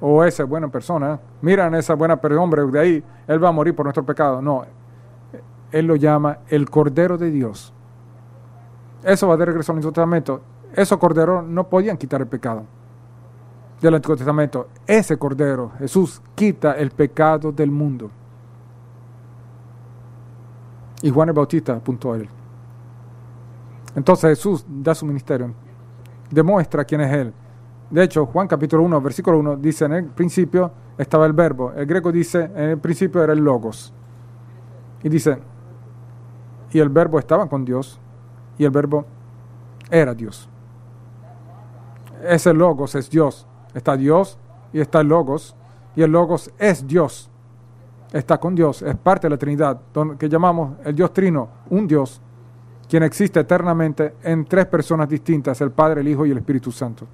[0.00, 1.20] o esa buena persona.
[1.42, 4.40] Miran esa buena persona, de ahí él va a morir por nuestro pecado.
[4.40, 4.64] No,
[5.72, 7.74] él lo llama el Cordero de Dios.
[9.02, 10.40] Eso va de regreso al Antiguo Testamento.
[10.74, 12.62] Esos corderos no podían quitar el pecado
[13.82, 14.68] del Antiguo Testamento.
[14.86, 18.10] Ese Cordero, Jesús, quita el pecado del mundo.
[21.02, 22.37] Y Juan el Bautista apuntó a él.
[23.98, 25.52] Entonces Jesús da su ministerio,
[26.30, 27.32] demuestra quién es Él.
[27.90, 31.72] De hecho, Juan capítulo 1, versículo 1 dice, en el principio estaba el verbo.
[31.72, 33.92] El griego dice, en el principio era el logos.
[35.02, 35.38] Y dice,
[36.70, 37.98] y el verbo estaba con Dios,
[38.56, 39.04] y el verbo
[39.90, 40.48] era Dios.
[42.22, 43.48] Ese logos es Dios.
[43.74, 44.38] Está Dios
[44.72, 45.56] y está el logos,
[45.96, 47.30] y el logos es Dios.
[48.12, 49.80] Está con Dios, es parte de la Trinidad,
[50.16, 52.22] que llamamos el Dios Trino, un Dios,
[52.88, 57.06] quien existe eternamente en tres personas distintas, el Padre, el Hijo y el Espíritu Santo.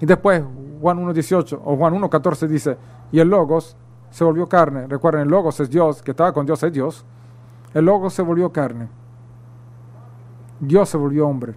[0.00, 0.42] Y después
[0.80, 2.76] Juan 1.18 o Juan 1.14 dice,
[3.12, 3.76] y el Logos
[4.10, 4.86] se volvió carne.
[4.86, 7.04] Recuerden, el Logos es Dios, que estaba con Dios es Dios.
[7.72, 8.88] El Logos se volvió carne.
[10.58, 11.54] Dios se volvió hombre.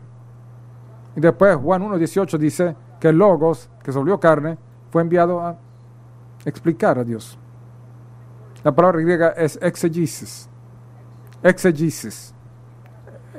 [1.16, 4.58] Y después Juan 1.18 dice que el Logos, que se volvió carne,
[4.92, 5.58] fue enviado a
[6.46, 7.38] explicar a Dios.
[8.64, 10.50] La palabra griega es exegesis.
[11.42, 12.34] Exegesis.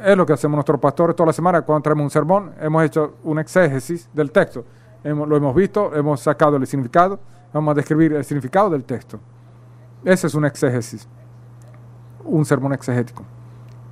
[0.04, 2.52] Es lo que hacemos nuestros pastores toda la semana cuando traemos un sermón.
[2.60, 4.64] Hemos hecho un exégesis del texto
[5.04, 7.18] lo hemos visto, hemos sacado el significado,
[7.52, 9.18] vamos a describir el significado del texto.
[10.04, 11.06] Ese es un exégesis,
[12.24, 13.24] un sermón exegético,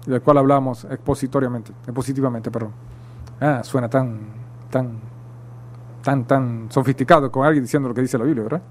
[0.06, 2.72] del cual hablamos expositoriamente, expositivamente, perdón.
[3.40, 4.20] Ah, suena tan,
[4.70, 4.98] tan,
[6.02, 8.62] tan, tan sofisticado con alguien diciendo lo que dice la Biblia, ¿verdad?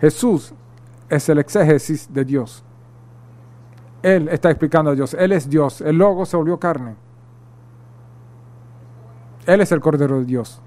[0.00, 0.54] Jesús
[1.08, 2.64] es el exégesis de Dios.
[4.02, 5.14] Él está explicando a Dios.
[5.14, 5.80] Él es Dios.
[5.80, 6.94] El logo se volvió carne.
[9.46, 10.60] Él es el Cordero de Dios.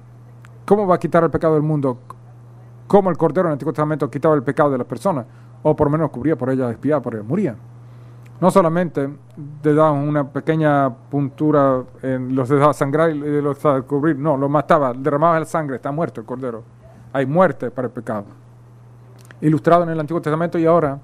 [0.65, 1.97] ¿Cómo va a quitar el pecado del mundo?
[2.87, 5.25] ¿Cómo el Cordero en el Antiguo Testamento quitaba el pecado de las personas?
[5.61, 7.55] O por lo menos cubría por ella, espiaba por ella, moría.
[8.39, 9.09] No solamente
[9.63, 14.49] le daban una pequeña puntura, en los dejaba sangrar y los dejaba cubrir, no, lo
[14.49, 16.63] mataba, derramaba la sangre, está muerto el Cordero.
[17.13, 18.25] Hay muerte para el pecado.
[19.39, 20.99] Ilustrado en el Antiguo Testamento y ahora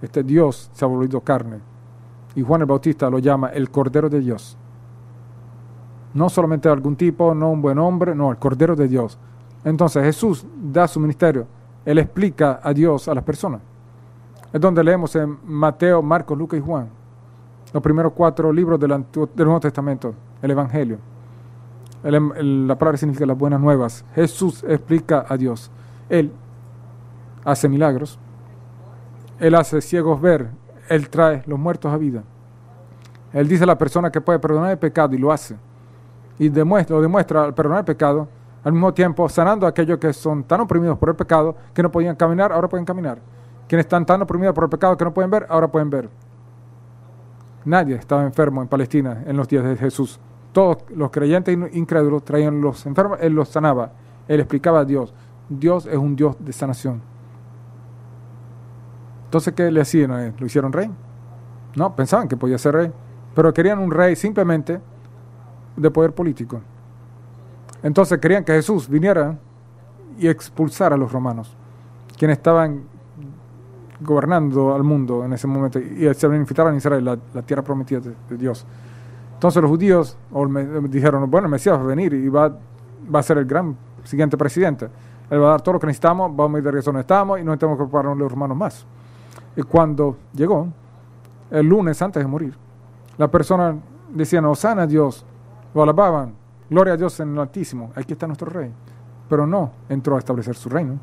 [0.00, 1.58] este Dios se ha volvido carne.
[2.34, 4.56] Y Juan el Bautista lo llama el Cordero de Dios.
[6.14, 9.18] No solamente algún tipo, no un buen hombre, no, el Cordero de Dios.
[9.64, 11.46] Entonces Jesús da su ministerio.
[11.84, 13.60] Él explica a Dios a las personas.
[14.52, 16.88] Es donde leemos en Mateo, Marcos, Lucas y Juan.
[17.72, 19.04] Los primeros cuatro libros del,
[19.36, 20.98] Nuevo Testamento, el Evangelio.
[22.02, 24.04] la palabra significa las buenas nuevas.
[24.14, 25.70] Jesús explica a Dios.
[26.08, 26.32] Él
[27.44, 28.18] hace milagros.
[29.40, 30.50] Él hace ciegos ver.
[30.88, 32.22] Él trae los muertos a vida.
[33.32, 35.56] Él dice a la persona que puede perdonar el pecado y lo hace
[36.38, 38.28] y demuestra, lo demuestra al perdonar el pecado,
[38.62, 41.90] al mismo tiempo sanando a aquellos que son tan oprimidos por el pecado que no
[41.90, 43.18] podían caminar, ahora pueden caminar.
[43.66, 46.08] Quienes están tan oprimidos por el pecado que no pueden ver, ahora pueden ver.
[47.64, 50.18] Nadie estaba enfermo en Palestina en los días de Jesús.
[50.52, 53.92] Todos los creyentes incrédulos traían los enfermos, Él los sanaba.
[54.26, 55.12] Él explicaba a Dios.
[55.48, 57.02] Dios es un Dios de sanación.
[59.28, 60.32] Entonces, ¿qué le hacían él?
[60.38, 60.90] ¿Lo hicieron rey?
[61.76, 62.92] No, pensaban que podía ser rey.
[63.34, 64.80] Pero querían un rey simplemente
[65.76, 66.62] de poder político.
[67.82, 69.36] Entonces querían que Jesús viniera
[70.18, 71.54] y expulsara a los romanos,
[72.16, 72.82] quienes estaban
[74.00, 78.00] gobernando al mundo en ese momento y se invitaron a Israel, la, la tierra prometida
[78.00, 78.64] de, Dios.
[79.34, 80.16] Entonces los judíos
[80.88, 82.56] dijeron, bueno, el Mesías va a venir y va,
[83.12, 84.88] a ser el gran siguiente presidente.
[85.30, 87.38] Él va a dar todo lo que necesitamos, vamos a ir de regreso donde estamos
[87.38, 88.86] y no tenemos que prepararnos los romanos más.
[89.56, 90.68] Y cuando llegó,
[91.50, 92.54] el lunes antes de morir,
[93.16, 93.76] la persona
[94.10, 95.24] decía, no, sana a Dios,
[95.74, 96.34] lo alababan,
[96.70, 98.72] gloria a Dios en el Altísimo, aquí está nuestro rey.
[99.28, 100.98] Pero no entró a establecer su reino,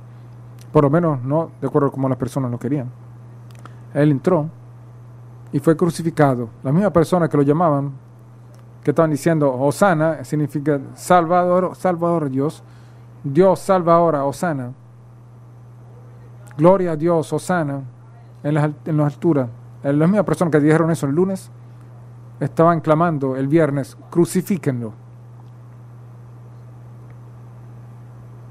[0.71, 2.89] por lo menos no de acuerdo como las personas lo querían.
[3.93, 4.49] Él entró
[5.51, 6.49] y fue crucificado.
[6.63, 7.93] La misma persona que lo llamaban,
[8.83, 12.61] que estaban diciendo Osana, significa Salvador, Salvador Dios.
[13.23, 14.73] Dios salva ahora, Osana.
[16.57, 17.81] Gloria a Dios, Osana,
[18.45, 19.49] en las, en las alturas.
[19.83, 21.51] La misma persona que dijeron eso el lunes,
[22.39, 24.93] estaban clamando el viernes, crucifíquenlo.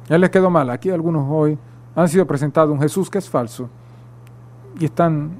[0.08, 0.68] Él les quedó mal.
[0.70, 1.56] Aquí algunos hoy
[1.94, 3.68] han sido presentados un Jesús que es falso
[4.78, 5.36] y están,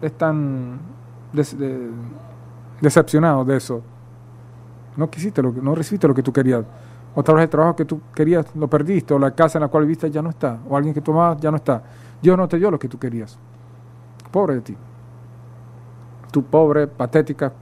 [0.00, 0.78] están
[2.80, 3.82] decepcionados de eso.
[4.96, 6.64] No quisiste lo que, no recibiste lo que tú querías.
[7.14, 9.84] Otra vez el trabajo que tú querías lo perdiste, o la casa en la cual
[9.84, 11.82] viviste ya no está, o alguien que tú amabas ya no está.
[12.22, 13.38] Dios no te dio lo que tú querías.
[14.30, 14.76] Pobre de ti
[16.30, 17.52] tu pobre, patética.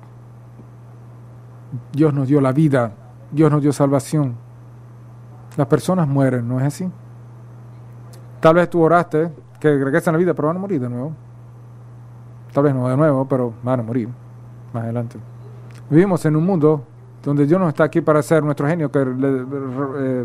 [1.92, 2.92] Dios nos dio la vida,
[3.30, 4.36] Dios nos dio salvación.
[5.56, 6.90] Las personas mueren, ¿no es así?
[8.40, 11.12] Tal vez tú oraste que regresen a la vida, pero van a morir de nuevo.
[12.52, 14.08] Tal vez no de nuevo, pero van a morir
[14.72, 15.18] más adelante.
[15.90, 16.84] Vivimos en un mundo
[17.22, 20.24] donde Dios no está aquí para ser nuestro genio, que eh,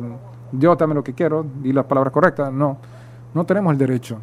[0.52, 2.54] Dios dame lo que quiero y las palabras correctas.
[2.54, 2.78] No,
[3.34, 4.20] no tenemos el derecho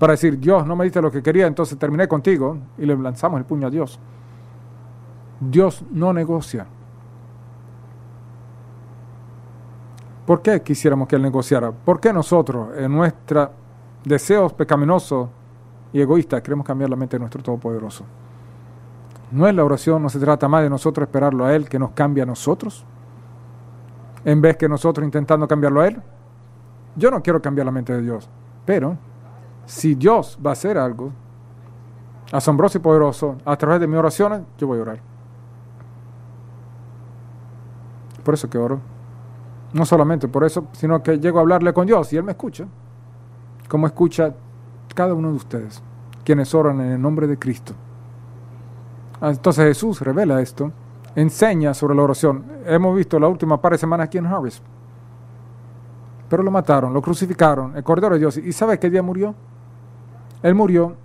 [0.00, 3.38] para decir, Dios no me diste lo que quería, entonces terminé contigo y le lanzamos
[3.38, 4.00] el puño a Dios.
[5.38, 6.66] Dios no negocia.
[10.24, 11.70] ¿Por qué quisiéramos que Él negociara?
[11.70, 13.50] ¿Por qué nosotros, en nuestros
[14.02, 15.28] deseos pecaminosos
[15.92, 18.06] y egoístas, queremos cambiar la mente de nuestro Todopoderoso?
[19.32, 21.90] ¿No es la oración, no se trata más de nosotros esperarlo a Él que nos
[21.90, 22.86] cambie a nosotros?
[24.24, 26.00] En vez que nosotros intentando cambiarlo a Él.
[26.96, 28.30] Yo no quiero cambiar la mente de Dios,
[28.64, 28.96] pero
[29.70, 31.12] si Dios va a hacer algo
[32.32, 35.00] asombroso y poderoso a través de mis oraciones, yo voy a orar.
[38.24, 38.80] Por eso que oro.
[39.72, 42.66] No solamente por eso, sino que llego a hablarle con Dios y Él me escucha,
[43.68, 44.34] como escucha
[44.92, 45.80] cada uno de ustedes,
[46.24, 47.72] quienes oran en el nombre de Cristo.
[49.22, 50.72] Entonces Jesús revela esto,
[51.14, 52.44] enseña sobre la oración.
[52.66, 54.64] Hemos visto la última par de semanas aquí en Harvest.
[56.28, 58.36] Pero lo mataron, lo crucificaron, el Cordero de Dios.
[58.36, 59.32] ¿Y sabe qué día murió?
[60.42, 60.96] Él murió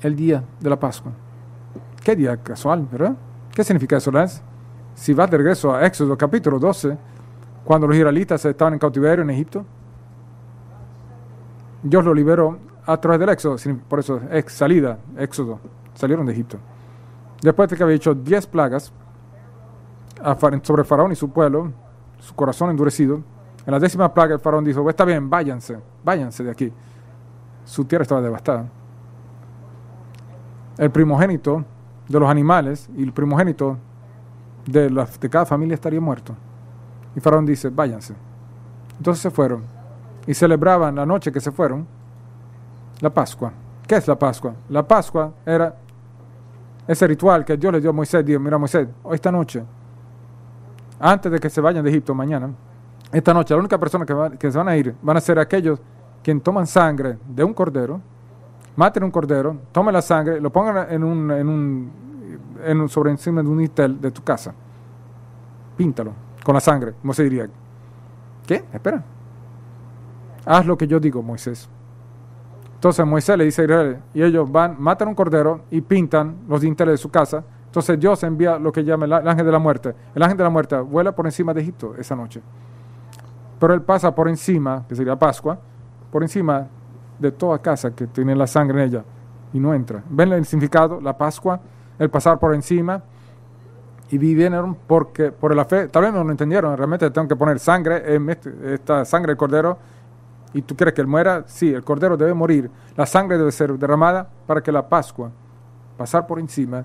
[0.00, 1.12] el día de la Pascua.
[2.02, 3.14] Qué día casual, ¿verdad?
[3.54, 4.10] ¿Qué significa eso?
[4.94, 6.96] Si va de regreso a Éxodo capítulo 12,
[7.64, 9.64] cuando los israelitas estaban en cautiverio en Egipto,
[11.82, 13.56] Dios lo liberó a través del Éxodo,
[13.88, 15.60] por eso salida, Éxodo,
[15.94, 16.58] salieron de Egipto.
[17.40, 18.92] Después de que había hecho diez plagas
[20.62, 21.72] sobre Faraón y su pueblo,
[22.18, 23.22] su corazón endurecido,
[23.64, 26.72] en la décima plaga el Faraón dijo, está bien, váyanse, váyanse de aquí.
[27.72, 28.66] Su tierra estaba devastada.
[30.76, 31.64] El primogénito
[32.06, 33.78] de los animales y el primogénito
[34.66, 36.34] de, de cada familia estaría muerto.
[37.16, 38.14] Y Faraón dice, váyanse.
[38.98, 39.62] Entonces se fueron
[40.26, 41.86] y celebraban la noche que se fueron
[43.00, 43.54] la Pascua.
[43.86, 44.52] ¿Qué es la Pascua?
[44.68, 45.74] La Pascua era
[46.86, 48.22] ese ritual que Dios le dio a Moisés.
[48.22, 49.64] Dijo, mira Moisés, esta noche,
[51.00, 52.50] antes de que se vayan de Egipto mañana,
[53.10, 55.80] esta noche la única persona que, que se van a ir van a ser aquellos
[56.22, 58.00] quienes toman sangre de un cordero,
[58.76, 63.48] maten un cordero, tomen la sangre, lo pongan en un, en un, sobre encima de
[63.48, 64.54] un istel de tu casa.
[65.76, 66.12] Píntalo
[66.44, 66.94] con la sangre.
[67.02, 67.48] Moisés diría,
[68.46, 68.64] ¿qué?
[68.72, 69.02] Espera.
[70.44, 71.68] Haz lo que yo digo, Moisés.
[72.74, 76.60] Entonces Moisés le dice a Israel, y ellos van, matan un cordero y pintan los
[76.60, 77.44] dinteles de su casa.
[77.66, 79.94] Entonces Dios envía lo que llama el ángel de la muerte.
[80.14, 82.42] El ángel de la muerte vuela por encima de Egipto esa noche.
[83.60, 85.58] Pero él pasa por encima, que sería Pascua,
[86.12, 86.68] por encima
[87.18, 89.04] de toda casa que tiene la sangre en ella
[89.52, 90.04] y no entra.
[90.08, 91.00] ¿Ven el significado?
[91.00, 91.58] La Pascua,
[91.98, 93.02] el pasar por encima,
[94.10, 97.58] y vinieron porque por la fe, tal vez no lo entendieron, realmente tengo que poner
[97.58, 99.78] sangre en este, esta sangre del cordero
[100.52, 103.72] y tú quieres que él muera, sí, el cordero debe morir, la sangre debe ser
[103.78, 105.30] derramada para que la Pascua
[105.96, 106.84] pasar por encima,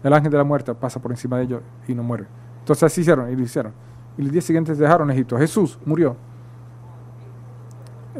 [0.00, 2.26] el ángel de la muerte pasa por encima de ellos y no muere.
[2.60, 3.72] Entonces así hicieron y lo hicieron.
[4.16, 5.36] Y los días siguientes dejaron Egipto.
[5.38, 6.16] Jesús murió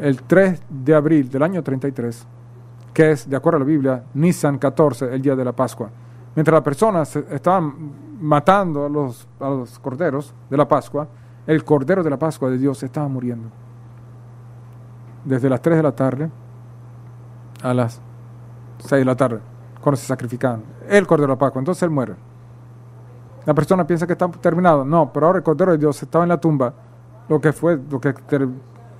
[0.01, 2.25] el 3 de abril del año 33,
[2.91, 5.89] que es, de acuerdo a la Biblia, Nisan 14, el día de la Pascua.
[6.35, 11.07] Mientras las personas estaban matando a los, a los corderos de la Pascua,
[11.45, 13.49] el cordero de la Pascua de Dios estaba muriendo.
[15.23, 16.31] Desde las 3 de la tarde
[17.61, 18.01] a las
[18.79, 19.39] 6 de la tarde,
[19.81, 20.63] cuando se sacrificaban.
[20.89, 22.15] El cordero de la Pascua, entonces él muere.
[23.45, 24.83] La persona piensa que está terminado.
[24.83, 26.73] No, pero ahora el cordero de Dios estaba en la tumba,
[27.29, 28.15] lo que fue, lo que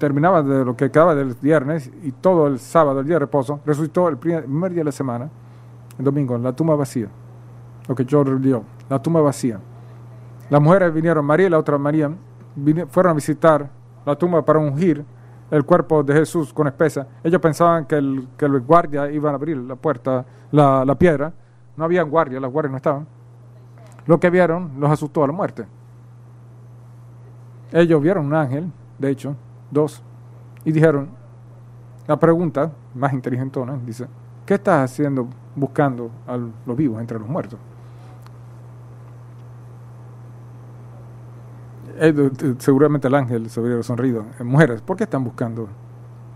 [0.01, 3.59] terminaba de lo que quedaba del viernes y todo el sábado, el día de reposo,
[3.63, 5.29] resucitó el primer día de la semana,
[5.99, 7.07] el domingo, la tumba vacía
[7.87, 9.59] lo que George dio, la tumba vacía.
[10.49, 12.09] Las mujeres vinieron, María y la otra María,
[12.87, 13.69] fueron a visitar
[14.05, 15.03] la tumba para ungir
[15.49, 17.07] el cuerpo de Jesús con espesa.
[17.23, 21.33] Ellos pensaban que el, que guardia iba a abrir la puerta, la, la piedra.
[21.75, 23.07] No había guardia, las guardias no estaban.
[24.05, 25.65] Lo que vieron los asustó a la muerte.
[27.71, 29.35] Ellos vieron un ángel, de hecho,
[29.71, 30.03] dos,
[30.63, 31.09] y dijeron,
[32.07, 34.07] la pregunta más inteligentona, dice,
[34.45, 37.59] ¿qué estás haciendo buscando a los vivos entre los muertos?
[42.03, 44.25] Eh, seguramente el ángel se hubiera sonrido.
[44.39, 45.67] Eh, mujeres, ¿por qué están buscando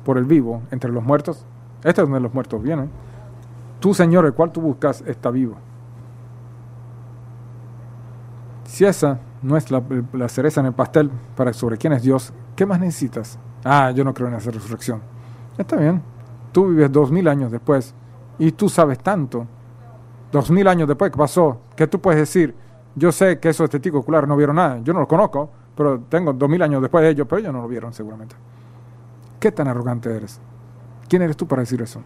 [0.04, 1.46] por el vivo entre los muertos?
[1.84, 2.90] Este es donde los muertos vienen.
[3.80, 5.56] Tú, Señor, el cual tú buscas, está vivo.
[8.66, 12.34] Si esa no es la, la, cereza en el pastel para sobre quién es Dios,
[12.56, 13.38] ¿qué más necesitas?
[13.64, 15.02] Ah, yo no creo en esa resurrección.
[15.58, 16.02] Está bien.
[16.52, 17.94] Tú vives dos mil años después
[18.40, 19.46] y tú sabes tanto.
[20.32, 22.56] Dos mil años después que pasó, que tú puedes decir,
[22.96, 24.80] yo sé que esos testigos oculares no vieron nada.
[24.84, 27.62] Yo no los conozco, pero tengo dos mil años después de ellos, pero ellos no
[27.62, 28.36] lo vieron seguramente.
[29.40, 30.40] ¿Qué tan arrogante eres?
[31.08, 32.02] ¿Quién eres tú para decir eso?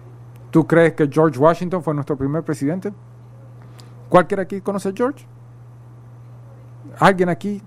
[0.52, 2.92] ¿Tú crees que George Washington fue nuestro primer presidente?
[4.10, 5.26] ¿Cualquiera aquí conoce a George?
[7.00, 7.62] ¿Alguien aquí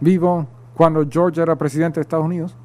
[0.00, 2.56] vivo cuando George era presidente de Estados Unidos?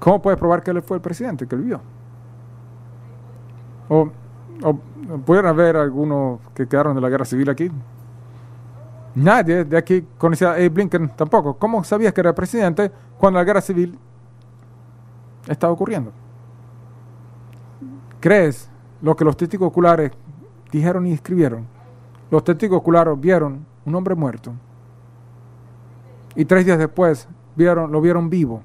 [0.00, 1.80] ¿Cómo puedes probar que él fue el presidente, que él vivió?
[3.88, 4.10] O,
[5.46, 7.70] haber algunos que quedaron de la guerra civil aquí.
[9.14, 11.54] Nadie de aquí conocía a Abe Lincoln tampoco.
[11.54, 13.98] ¿Cómo sabías que era presidente cuando la guerra civil
[15.46, 16.12] estaba ocurriendo?
[18.20, 18.70] ¿Crees
[19.02, 20.12] lo que los testigos oculares
[20.70, 21.79] dijeron y escribieron?
[22.30, 24.52] Los testigos oculares vieron un hombre muerto.
[26.34, 28.62] Y tres días después vieron, lo vieron vivo.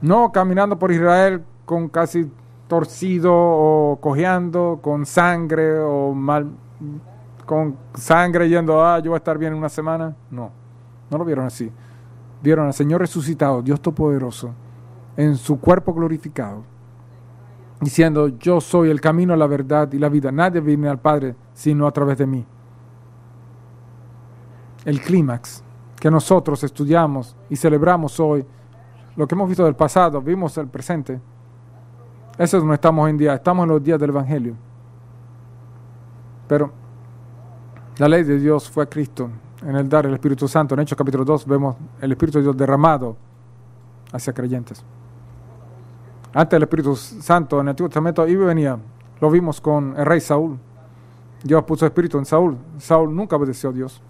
[0.00, 2.30] No caminando por Israel con casi
[2.66, 6.50] torcido o cojeando, con sangre o mal,
[7.46, 10.16] con sangre yendo, ah, yo voy a estar bien en una semana.
[10.30, 10.50] No,
[11.10, 11.70] no lo vieron así.
[12.42, 14.50] Vieron al Señor resucitado, Dios Todopoderoso,
[15.16, 16.64] en su cuerpo glorificado,
[17.82, 20.30] diciendo, yo soy el camino, la verdad y la vida.
[20.30, 22.46] Nadie viene al Padre sino a través de mí.
[24.84, 25.64] El clímax
[25.98, 28.44] que nosotros estudiamos y celebramos hoy,
[29.16, 31.20] lo que hemos visto del pasado, vimos el presente.
[32.38, 34.54] Eso es donde estamos hoy en día, estamos en los días del Evangelio.
[36.48, 36.72] Pero
[37.98, 39.28] la ley de Dios fue Cristo
[39.64, 40.74] en el dar el Espíritu Santo.
[40.74, 43.16] En Hechos capítulo 2 vemos el Espíritu de Dios derramado
[44.12, 44.84] hacia creyentes.
[46.34, 48.78] Antes el Espíritu Santo en el Antiguo Testamento iba y venía.
[49.20, 50.58] Lo vimos con el rey Saúl.
[51.42, 52.56] Dios puso espíritu en Saúl.
[52.78, 54.00] Saúl nunca obedeció a Dios.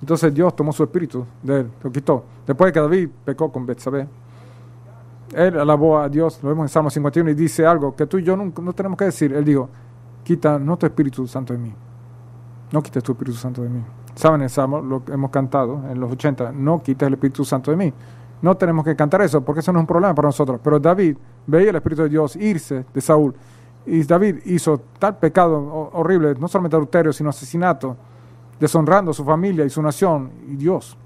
[0.00, 2.24] Entonces Dios tomó su espíritu de él, lo quitó.
[2.46, 4.08] Después de que David pecó con Betsabé,
[5.34, 8.22] él alabó a Dios, lo vemos en Salmo 51 y dice algo que tú y
[8.22, 9.32] yo no, no tenemos que decir.
[9.32, 9.68] Él dijo,
[10.24, 11.72] quita no tu Espíritu Santo de mí.
[12.72, 13.82] No quites tu Espíritu Santo de mí.
[14.14, 17.70] Saben el Salmo, lo que hemos cantado en los 80, no quites el Espíritu Santo
[17.70, 17.92] de mí.
[18.42, 20.60] No tenemos que cantar eso porque eso no es un problema para nosotros.
[20.62, 21.16] Pero David
[21.46, 23.34] veía el Espíritu de Dios irse de Saúl.
[23.86, 27.96] Y David hizo tal pecado horrible, no solamente adulterio, sino asesinato,
[28.58, 30.96] deshonrando a su familia y su nación y Dios.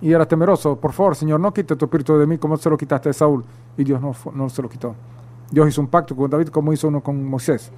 [0.00, 2.76] Y era temeroso, por favor, Señor, no quite tu espíritu de mí como se lo
[2.76, 3.44] quitaste de Saúl.
[3.76, 4.94] Y Dios no, no se lo quitó.
[5.50, 7.70] Dios hizo un pacto con David como hizo uno con Moisés.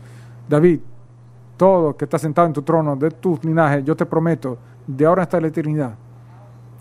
[0.48, 0.80] David,
[1.56, 5.24] todo que está sentado en tu trono, de tu linaje, yo te prometo, de ahora
[5.24, 5.94] hasta la eternidad,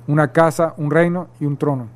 [0.07, 1.87] una casa, un reino y un trono.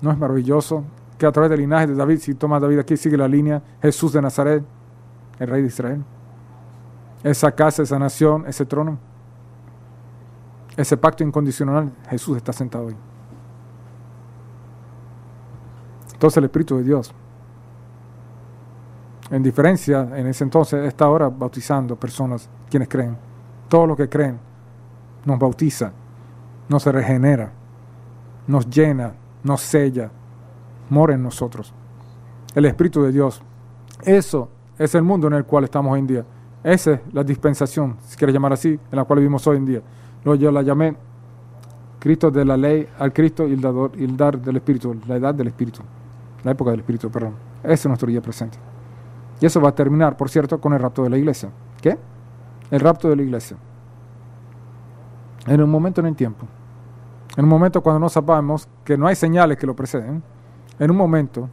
[0.00, 0.84] ¿No es maravilloso
[1.16, 4.12] que a través del linaje de David, si toma David aquí, sigue la línea, Jesús
[4.12, 4.62] de Nazaret,
[5.38, 6.04] el rey de Israel?
[7.22, 8.98] esa casa, esa nación, ese trono,
[10.76, 12.96] ese pacto incondicional, Jesús está sentado ahí.
[16.12, 17.12] Entonces el Espíritu de Dios,
[19.30, 23.16] en diferencia, en ese entonces, está ahora bautizando personas quienes creen.
[23.68, 24.38] Todos los que creen
[25.24, 25.92] nos bautiza,
[26.68, 27.52] nos regenera,
[28.46, 30.10] nos llena, nos sella,
[30.90, 31.72] mora en nosotros.
[32.54, 33.42] El Espíritu de Dios.
[34.02, 34.48] Eso
[34.78, 36.24] es el mundo en el cual estamos hoy en día.
[36.62, 39.82] Esa es la dispensación, si quiere llamar así, en la cual vivimos hoy en día.
[40.24, 40.96] yo la llamé
[41.98, 45.34] Cristo de la ley al Cristo y el, y el dar del Espíritu, la edad
[45.34, 45.82] del Espíritu,
[46.44, 47.34] la época del Espíritu, perdón.
[47.62, 48.58] Ese es nuestro día presente.
[49.40, 51.50] Y eso va a terminar, por cierto, con el rapto de la iglesia.
[51.80, 51.96] ¿Qué?
[52.70, 53.56] El rapto de la iglesia.
[55.46, 56.46] En un momento en el tiempo.
[57.38, 60.24] En un momento cuando no sabemos que no hay señales que lo preceden.
[60.76, 61.48] En un momento,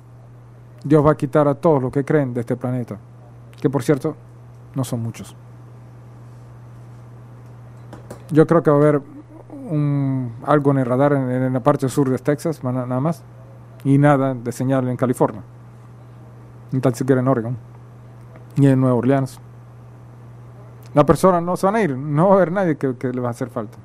[0.84, 2.98] Dios va a quitar a todos los que creen de este planeta.
[3.62, 4.16] Que por cierto,
[4.74, 5.36] no son muchos.
[8.32, 9.02] Yo creo que va a haber
[10.46, 13.24] algo en el radar en, la parte sur de Texas, nada más,
[13.84, 15.44] y nada de señal en California,
[16.72, 17.58] ni tan siquiera en Oregon,
[18.58, 19.40] ni en Nueva Orleans.
[20.96, 23.28] La persona no se van a ir, no va a haber nadie que, le va
[23.28, 23.78] a hacer falta.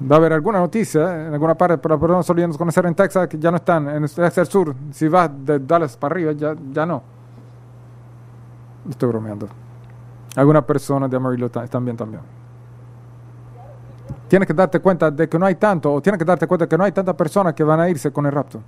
[0.00, 3.26] Va a haber alguna noticia en alguna parte, pero las personas solían conocer en Texas
[3.26, 6.86] que ya no están, en Texas Sur, si vas de Dallas para arriba, ya, ya
[6.86, 7.02] no.
[8.88, 9.48] Estoy bromeando.
[10.36, 12.22] Algunas personas de Amarillo también también.
[14.28, 16.68] Tienes que darte cuenta de que no hay tanto, o tienes que darte cuenta de
[16.68, 18.60] que no hay tantas personas que van a irse con el rapto.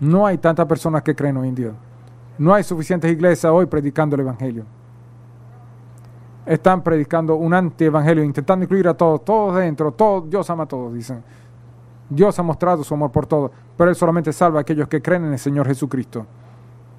[0.00, 1.72] No hay tantas personas que creen hoy en día.
[2.38, 4.64] No hay suficientes iglesias hoy predicando el Evangelio.
[6.48, 10.94] Están predicando un anti-evangelio, intentando incluir a todos, todos dentro, todos, Dios ama a todos,
[10.94, 11.22] dicen.
[12.08, 15.26] Dios ha mostrado su amor por todos, pero Él solamente salva a aquellos que creen
[15.26, 16.24] en el Señor Jesucristo.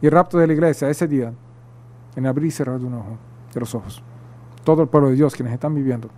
[0.04, 1.34] Y el rapto de la iglesia, ese día,
[2.16, 3.18] en abrir y cerrar de un ojo,
[3.52, 4.04] de los ojos.
[4.64, 6.10] Todo el pueblo de Dios, quienes están viviendo,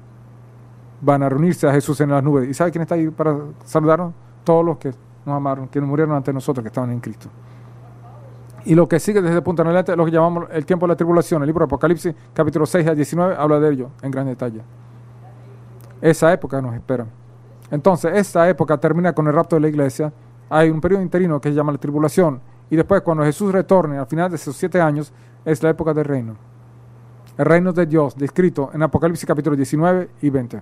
[0.99, 2.49] van a reunirse a Jesús en las nubes.
[2.49, 4.13] ¿Y sabe quién está ahí para saludarnos?
[4.43, 4.91] Todos los que
[5.25, 7.29] nos amaron, quienes murieron ante nosotros, que estaban en Cristo.
[8.65, 10.95] Y lo que sigue desde en adelante es lo que llamamos el tiempo de la
[10.95, 11.41] tribulación.
[11.41, 14.61] El libro de Apocalipsis, capítulo 6 a 19, habla de ello en gran detalle.
[15.99, 17.05] Esa época nos espera.
[17.71, 20.11] Entonces, esa época termina con el rapto de la iglesia.
[20.49, 22.41] Hay un periodo interino que se llama la tribulación.
[22.69, 25.11] Y después, cuando Jesús retorne, al final de esos siete años,
[25.43, 26.35] es la época del reino.
[27.37, 30.61] El reino de Dios, descrito en Apocalipsis capítulo 19 y 20.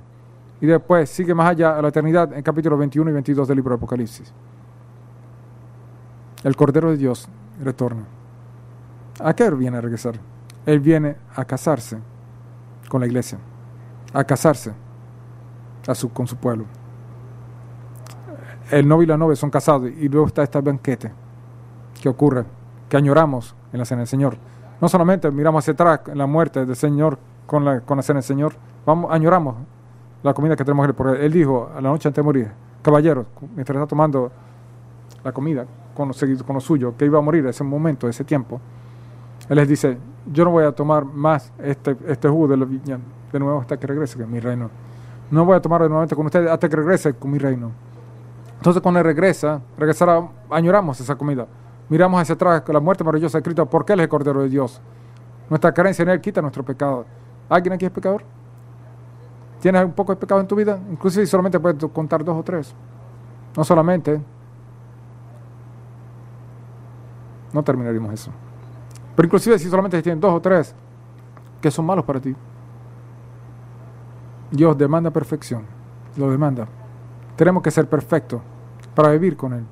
[0.62, 3.72] Y después sigue más allá a la eternidad en capítulo 21 y 22 del libro
[3.72, 4.34] de Apocalipsis.
[6.44, 7.28] El Cordero de Dios
[7.62, 8.04] retorna.
[9.20, 10.16] ¿A qué viene a regresar?
[10.66, 11.98] Él viene a casarse
[12.88, 13.38] con la iglesia,
[14.14, 14.72] a casarse
[15.86, 16.66] a su, con su pueblo.
[18.72, 21.12] El novio y la novia son casados y luego está este banquete
[22.02, 22.46] que ocurre,
[22.88, 24.38] que añoramos en la cena del Señor.
[24.80, 28.18] No solamente miramos hacia atrás en la muerte del Señor con la, con la cena
[28.18, 28.54] del Señor,
[28.86, 29.56] vamos, añoramos
[30.24, 33.28] la comida que tenemos él, porque él dijo a la noche antes de morir, caballeros,
[33.56, 34.32] mientras está tomando
[35.24, 36.12] la comida con
[36.46, 38.62] con los suyos, que iba a morir ese momento, ese tiempo,
[39.50, 39.98] él les dice,
[40.32, 43.00] yo no voy a tomar más este, este jugo de la viña
[43.32, 44.70] de nuevo hasta que regrese mi reino.
[45.32, 47.72] No voy a tomarlo de nuevamente con ustedes hasta que regrese con mi reino.
[48.58, 51.48] Entonces cuando él regresa, regresará, añoramos esa comida.
[51.90, 54.80] Miramos hacia atrás la muerte maravillosa de Cristo, porque Él es el Cordero de Dios.
[55.50, 57.06] Nuestra carencia en Él quita nuestro pecado.
[57.50, 58.24] ¿Alguien aquí es pecador?
[59.60, 60.80] ¿Tienes un poco de pecado en tu vida?
[60.92, 62.76] Inclusive solamente puedes contar dos o tres.
[63.58, 64.22] No solamente.
[67.54, 68.32] No terminaríamos eso.
[69.16, 70.76] Pero inclusive si solamente tienes dos o tres
[71.62, 72.36] que son malos para ti.
[74.52, 75.66] Dios demanda perfección.
[76.16, 76.68] Lo demanda.
[77.36, 78.42] Tenemos que ser perfectos
[78.96, 79.66] para vivir con Él.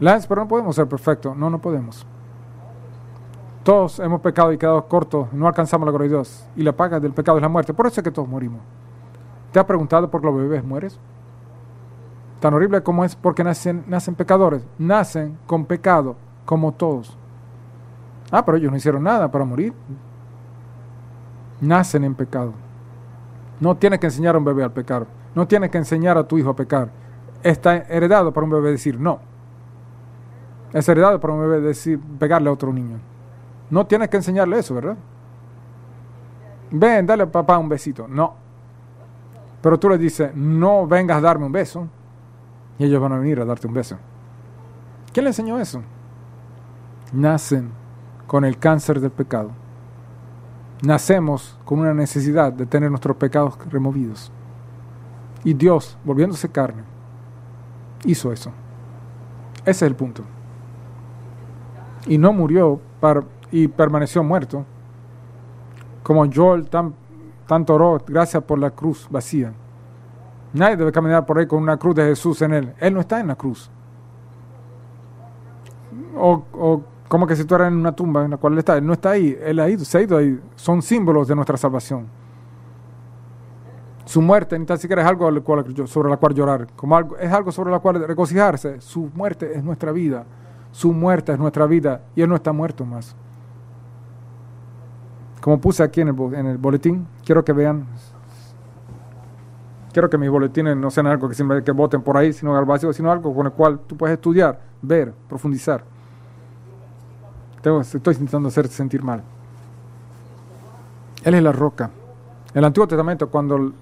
[0.00, 1.36] Lance, pero no podemos ser perfectos.
[1.36, 2.06] No, no podemos.
[3.62, 6.46] Todos hemos pecado y quedado cortos, no alcanzamos la gloria de Dios.
[6.54, 7.74] Y la paga del pecado es la muerte.
[7.74, 8.60] Por eso es que todos morimos.
[9.50, 10.98] ¿Te has preguntado por qué los bebés mueres?
[12.40, 14.62] Tan horrible como es porque nacen, nacen pecadores.
[14.78, 16.16] Nacen con pecado,
[16.46, 17.18] como todos.
[18.30, 19.74] Ah, pero ellos no hicieron nada para morir.
[21.60, 22.54] Nacen en pecado.
[23.60, 25.06] No tienes que enseñar a un bebé al pecar.
[25.34, 26.88] No tienes que enseñar a tu hijo a pecar.
[27.42, 29.20] Está heredado para un bebé decir no.
[30.72, 32.98] Es heredado para un bebé decir pegarle a otro niño.
[33.70, 34.96] No tienes que enseñarle eso, ¿verdad?
[36.70, 38.06] Ven, dale a papá un besito.
[38.08, 38.34] No.
[39.60, 41.88] Pero tú le dices, no vengas a darme un beso.
[42.78, 43.96] Y ellos van a venir a darte un beso.
[45.12, 45.82] ¿Quién le enseñó eso?
[47.12, 47.70] Nacen
[48.26, 49.50] con el cáncer del pecado.
[50.82, 54.30] Nacemos con una necesidad de tener nuestros pecados removidos.
[55.44, 56.82] Y Dios, volviéndose carne,
[58.04, 58.50] hizo eso.
[59.60, 60.22] Ese es el punto.
[62.06, 64.64] Y no murió para y permaneció muerto.
[66.02, 66.94] Como Joel tan,
[67.46, 69.52] tanto oró, gracias por la cruz vacía.
[70.52, 72.74] Nadie debe caminar por ahí con una cruz de Jesús en él.
[72.78, 73.70] Él no está en la cruz.
[76.16, 78.76] O, o como que si tú eras en una tumba en la cual él está.
[78.76, 79.36] Él no está ahí.
[79.42, 80.40] Él ido, se ha ido ahí.
[80.54, 82.06] Son símbolos de nuestra salvación.
[84.04, 85.30] Su muerte ni tan siquiera es algo
[85.86, 86.66] sobre la cual llorar.
[86.76, 88.80] Como algo, es algo sobre la cual regocijarse.
[88.80, 90.24] Su muerte es nuestra vida.
[90.70, 92.02] Su muerte es nuestra vida.
[92.14, 93.16] Y Él no está muerto más
[95.46, 97.86] como puse aquí en el, en el boletín, quiero que vean,
[99.92, 102.72] quiero que mis boletines no sean algo que siempre que voten por ahí, sino algo
[102.72, 105.84] vacío, sino algo con el cual tú puedes estudiar, ver, profundizar.
[107.66, 109.22] Estoy intentando hacerte sentir mal.
[111.24, 111.90] Él es la roca.
[112.52, 113.72] En el Antiguo Testamento, cuando,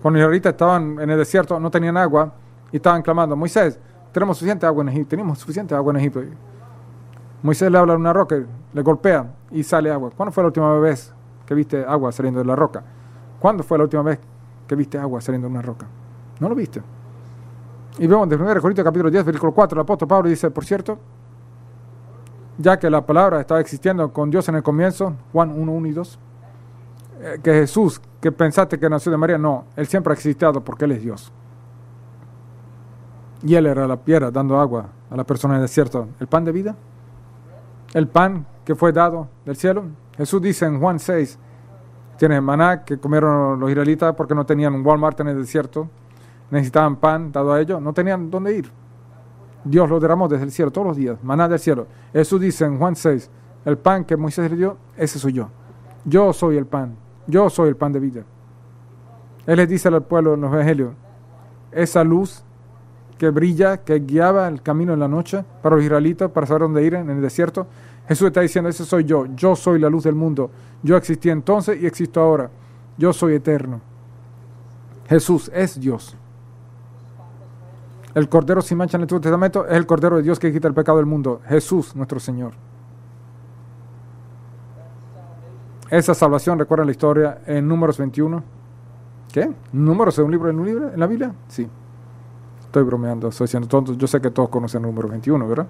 [0.00, 2.32] cuando israelitas estaban en el desierto, no tenían agua
[2.70, 3.76] y estaban clamando, Moisés,
[4.12, 6.20] tenemos suficiente agua en Egipto, tenemos suficiente agua en Egipto.
[7.42, 8.36] Moisés le habla a una roca,
[8.72, 10.10] le golpea y sale agua.
[10.16, 11.12] ¿Cuándo fue la última vez
[11.44, 12.84] que viste agua saliendo de la roca?
[13.40, 14.20] ¿Cuándo fue la última vez
[14.68, 15.86] que viste agua saliendo de una roca?
[16.38, 16.80] No lo viste.
[17.98, 21.00] Y vemos de 1 Corintios capítulo 10, versículo 4, el apóstol Pablo dice, por cierto,
[22.58, 25.92] ya que la palabra estaba existiendo con Dios en el comienzo, Juan 1, 1 y
[25.92, 26.18] 2,
[27.20, 30.84] eh, que Jesús, que pensaste que nació de María, no, Él siempre ha existido porque
[30.84, 31.32] Él es Dios.
[33.42, 36.44] Y Él era la piedra dando agua a la persona en el desierto, el pan
[36.44, 36.76] de vida
[37.94, 39.84] el pan que fue dado del cielo.
[40.16, 41.38] Jesús dice en Juan 6,
[42.18, 45.88] tiene maná que comieron los israelitas porque no tenían un Walmart en el desierto,
[46.50, 48.70] necesitaban pan dado a ellos, no tenían dónde ir.
[49.64, 51.86] Dios lo derramó desde el cielo todos los días, maná del cielo.
[52.12, 53.30] Jesús dice en Juan 6,
[53.64, 55.48] el pan que Moisés le dio, ese soy yo.
[56.04, 56.96] Yo soy el pan,
[57.26, 58.22] yo soy el pan de vida.
[59.46, 60.92] Él les dice al pueblo en los evangelios,
[61.72, 62.44] esa luz
[63.18, 66.84] que brilla, que guiaba el camino en la noche para los israelitas, para saber dónde
[66.84, 67.66] ir en el desierto.
[68.06, 70.50] Jesús está diciendo, ese soy yo, yo soy la luz del mundo.
[70.82, 72.50] Yo existí entonces y existo ahora.
[72.96, 73.80] Yo soy eterno.
[75.08, 76.16] Jesús es Dios.
[78.18, 80.74] El Cordero sin mancha en el Testamento es el Cordero de Dios que quita el
[80.74, 81.40] pecado del mundo.
[81.46, 82.52] Jesús, nuestro Señor.
[85.88, 88.42] Esa salvación, recuerda la historia en Números 21.
[89.32, 89.48] ¿Qué?
[89.70, 91.32] ¿Números de un libro en un libro en la Biblia?
[91.46, 91.68] Sí.
[92.58, 93.92] Estoy bromeando, estoy siendo tonto.
[93.92, 95.68] Yo sé que todos conocen el número 21, ¿verdad?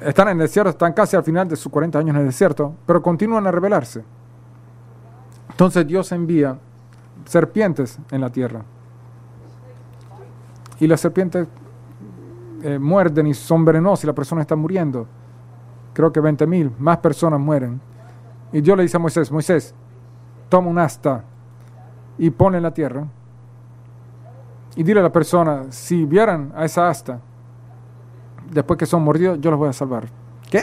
[0.00, 2.74] Están en el desierto, están casi al final de sus 40 años en el desierto,
[2.84, 4.02] pero continúan a rebelarse.
[5.50, 6.58] Entonces Dios envía
[7.26, 8.64] serpientes en la tierra.
[10.80, 11.46] Y las serpientes
[12.62, 15.06] eh, muerden y son venenosas y la persona está muriendo.
[15.92, 17.80] Creo que 20.000 más personas mueren.
[18.52, 19.74] Y Dios le dice a Moisés, Moisés,
[20.48, 21.24] toma un asta
[22.18, 23.06] y pone en la tierra.
[24.76, 27.20] Y dile a la persona, si vieran a esa asta,
[28.50, 30.08] después que son mordidos, yo los voy a salvar.
[30.50, 30.62] ¿Qué?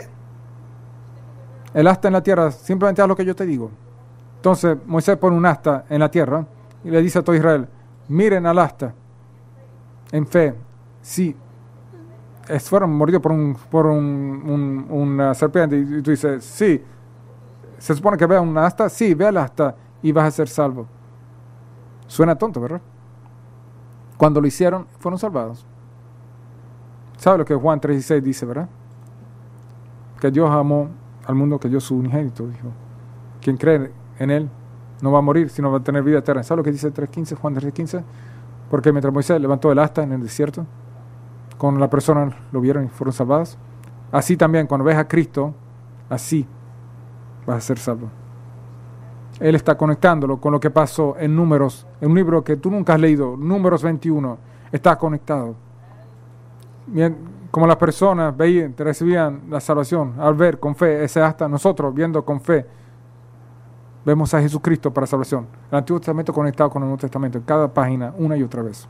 [1.74, 3.72] El asta en la tierra, simplemente haz lo que yo te digo.
[4.38, 6.46] Entonces Moisés pone un asta en la tierra
[6.84, 7.68] y le dice a todo Israel,
[8.08, 8.94] miren al asta
[10.12, 10.54] en fe,
[11.02, 11.36] si
[12.60, 16.82] fueron mordidos por, un, por un, una serpiente y tú dices, sí,
[17.78, 20.86] se supone que vea un asta, sí, ve el asta y vas a ser salvo.
[22.08, 22.82] Suena tonto, ¿verdad?
[24.18, 25.66] Cuando lo hicieron, fueron salvados.
[27.18, 28.68] ¿Sabe lo que Juan 3.16 dice, verdad?
[30.20, 30.90] Que Dios amó
[31.26, 32.68] al mundo, que dio su unigénito, dijo.
[33.42, 34.50] Quien cree en Él
[35.02, 36.44] no va a morir, sino va a tener vida eterna.
[36.44, 38.04] ¿Sabe lo que dice 3.15, Juan 3.15?
[38.72, 40.66] Porque mientras Moisés levantó el asta en el desierto,
[41.58, 43.58] cuando la persona lo vieron y fueron salvadas,
[44.14, 45.54] así también cuando ves a Cristo,
[46.10, 46.48] así
[47.46, 48.08] vas a ser salvo.
[49.42, 52.94] Él está conectándolo con lo que pasó en Números, en un libro que tú nunca
[52.94, 54.38] has leído, Números 21,
[54.72, 55.54] está conectado.
[56.88, 57.18] Bien,
[57.52, 62.24] como las personas veían, recibían la salvación al ver con fe, ese hasta nosotros viendo
[62.24, 62.66] con fe,
[64.06, 65.48] vemos a Jesucristo para salvación.
[65.72, 68.88] El Antiguo Testamento conectado con el Nuevo Testamento, en cada página, una y otra vez.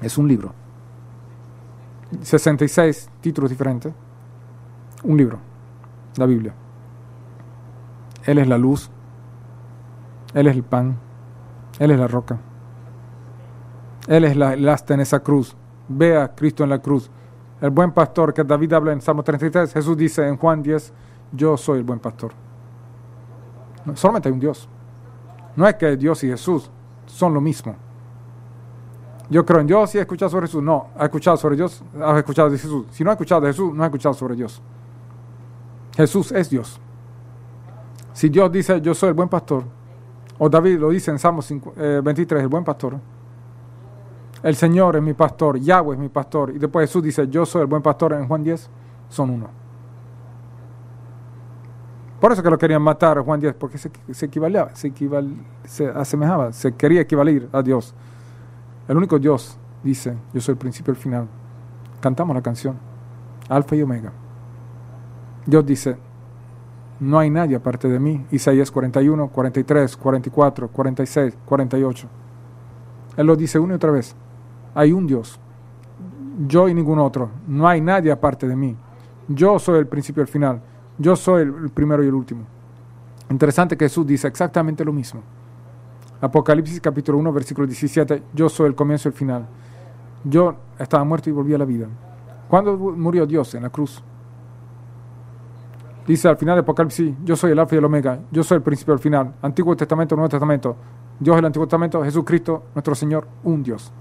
[0.00, 0.52] Es un libro.
[2.20, 3.92] 66 títulos diferentes.
[5.02, 5.38] Un libro,
[6.16, 6.54] la Biblia.
[8.24, 8.90] Él es la luz,
[10.32, 10.96] Él es el pan,
[11.78, 12.38] Él es la roca.
[14.06, 15.56] Él es la, el asta en esa cruz.
[15.88, 17.10] Ve a Cristo en la cruz.
[17.60, 20.92] El buen pastor que David habla en Salmo 33, Jesús dice en Juan 10,
[21.32, 22.32] yo soy el buen pastor.
[23.94, 24.68] Solamente hay un Dios.
[25.56, 26.70] No es que Dios y Jesús
[27.06, 27.76] son lo mismo.
[29.30, 30.62] Yo creo en Dios y he escuchado sobre Jesús.
[30.62, 32.86] No, ha escuchado sobre Dios, has escuchado de Jesús.
[32.90, 34.60] Si no ha escuchado de Jesús, no ha escuchado sobre Dios.
[35.96, 36.80] Jesús es Dios.
[38.12, 39.64] Si Dios dice, yo soy el buen pastor,
[40.38, 41.40] o David lo dice en Salmo
[41.76, 42.98] 23, el buen pastor,
[44.42, 47.62] el Señor es mi pastor, Yahweh es mi pastor, y después Jesús dice, yo soy
[47.62, 48.70] el buen pastor en Juan 10,
[49.08, 49.63] son uno.
[52.24, 54.90] Por eso que lo querían matar Juan 10, porque se, se equivalía, se,
[55.64, 57.94] se asemejaba, se quería equivalir a Dios.
[58.88, 61.28] El único Dios dice, yo soy el principio y el final.
[62.00, 62.78] Cantamos la canción,
[63.50, 64.10] Alfa y Omega.
[65.44, 65.98] Dios dice,
[66.98, 68.24] no hay nadie aparte de mí.
[68.30, 72.08] Isaías 41, 43, 44, 46, 48.
[73.18, 74.16] Él lo dice una y otra vez.
[74.74, 75.38] Hay un Dios.
[76.48, 77.28] Yo y ningún otro.
[77.46, 78.74] No hay nadie aparte de mí.
[79.28, 80.62] Yo soy el principio y el final.
[80.98, 82.44] Yo soy el primero y el último.
[83.30, 85.22] Interesante que Jesús dice exactamente lo mismo.
[86.20, 88.22] Apocalipsis capítulo 1, versículo 17.
[88.32, 89.46] Yo soy el comienzo y el final.
[90.22, 91.86] Yo estaba muerto y volví a la vida.
[92.48, 94.02] ¿Cuándo murió Dios en la cruz?
[96.06, 98.62] Dice al final de Apocalipsis, yo soy el alfa y el omega, yo soy el
[98.62, 99.34] principio y el final.
[99.40, 100.76] Antiguo Testamento, Nuevo Testamento.
[101.18, 103.92] Dios el Antiguo Testamento, Jesucristo, nuestro Señor, un Dios.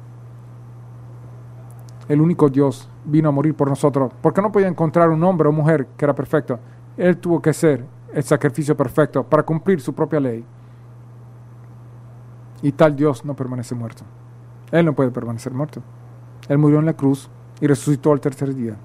[2.09, 5.51] El único Dios vino a morir por nosotros, porque no podía encontrar un hombre o
[5.51, 6.59] mujer que era perfecto.
[6.97, 10.45] Él tuvo que ser el sacrificio perfecto para cumplir su propia ley.
[12.61, 14.03] Y tal Dios no permanece muerto.
[14.71, 15.81] Él no puede permanecer muerto.
[16.47, 17.29] Él murió en la cruz
[17.59, 18.75] y resucitó al tercer día.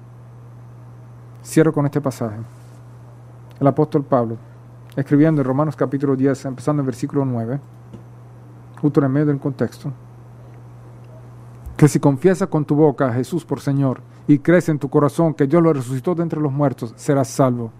[1.43, 2.37] Cierro con este pasaje
[3.59, 4.37] el apóstol Pablo,
[4.95, 7.59] escribiendo en Romanos capítulo 10, empezando en versículo 9,
[8.81, 9.91] justo en el medio del contexto,
[11.75, 15.33] que si confiesas con tu boca a Jesús por Señor y crees en tu corazón
[15.33, 17.71] que Dios lo resucitó de entre los muertos, serás salvo.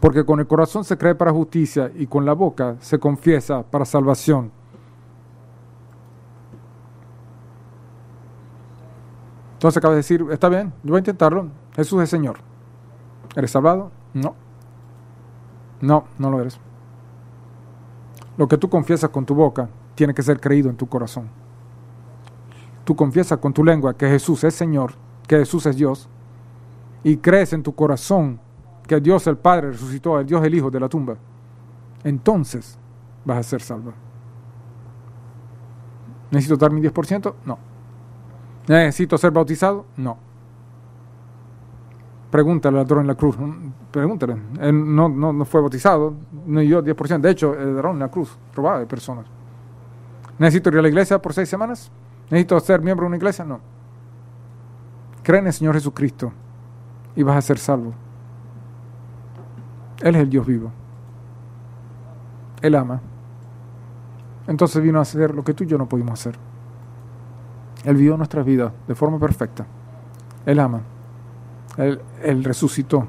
[0.00, 3.84] Porque con el corazón se cree para justicia y con la boca se confiesa para
[3.84, 4.50] salvación.
[9.54, 12.36] Entonces acaba de decir, está bien, yo voy a intentarlo, Jesús es Señor.
[13.34, 13.90] ¿Eres salvado?
[14.12, 14.34] No.
[15.80, 16.58] No, no lo eres.
[18.36, 21.28] Lo que tú confiesas con tu boca tiene que ser creído en tu corazón.
[22.84, 24.92] Tú confiesas con tu lengua que Jesús es Señor,
[25.26, 26.08] que Jesús es Dios,
[27.02, 28.38] y crees en tu corazón
[28.86, 31.16] que Dios el Padre resucitó, el Dios el Hijo de la tumba.
[32.04, 32.78] Entonces
[33.24, 33.92] vas a ser salvo.
[36.30, 37.34] ¿Necesito dar mi 10%?
[37.44, 37.58] No.
[38.68, 39.86] ¿Necesito ser bautizado?
[39.96, 40.18] No.
[42.30, 43.36] Pregúntale al ladrón en la cruz.
[43.90, 44.36] Pregúntale.
[44.60, 46.14] Él no, no, fue bautizado,
[46.46, 47.20] no dio 10%.
[47.20, 49.26] De hecho, el ladrón en la cruz robaba de personas.
[50.38, 51.90] ¿Necesito ir a la iglesia por seis semanas?
[52.30, 53.44] ¿Necesito ser miembro de una iglesia?
[53.44, 53.60] No.
[55.22, 56.32] Cree en el Señor Jesucristo
[57.14, 57.94] y vas a ser salvo.
[60.00, 60.70] Él es el Dios vivo.
[62.62, 63.00] Él ama.
[64.46, 66.36] Entonces vino a hacer lo que tú y yo no pudimos hacer.
[67.84, 69.66] Él vivió nuestras vidas de forma perfecta.
[70.44, 70.80] Él ama.
[71.76, 73.06] Él, resucitó.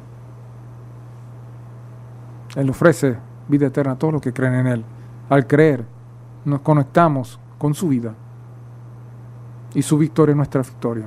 [2.56, 3.18] Él ofrece
[3.48, 4.86] vida eterna a todos los que creen en Él.
[5.30, 5.86] Al creer,
[6.46, 8.14] nos conectamos con su vida
[9.74, 11.06] y su victoria es nuestra victoria.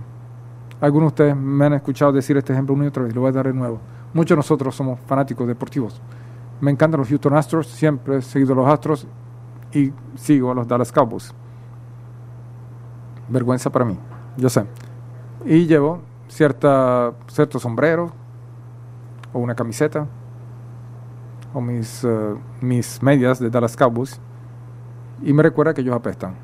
[0.81, 3.31] Algunos de ustedes me han escuchado decir este ejemplo una y otra vez, lo voy
[3.31, 3.81] a dar de nuevo.
[4.13, 6.01] Muchos de nosotros somos fanáticos deportivos.
[6.61, 9.07] Me encantan los Houston Astros, siempre he seguido los Astros
[9.73, 11.33] y sigo a los Dallas Cowboys.
[13.29, 13.99] Vergüenza para mí,
[14.37, 14.65] yo sé.
[15.45, 18.11] Y llevo cierta, cierto sombrero
[19.33, 20.07] o una camiseta
[21.55, 24.21] o mis, uh, mis medias de Dallas Cowboys
[25.23, 26.35] y me recuerda que ellos apestan.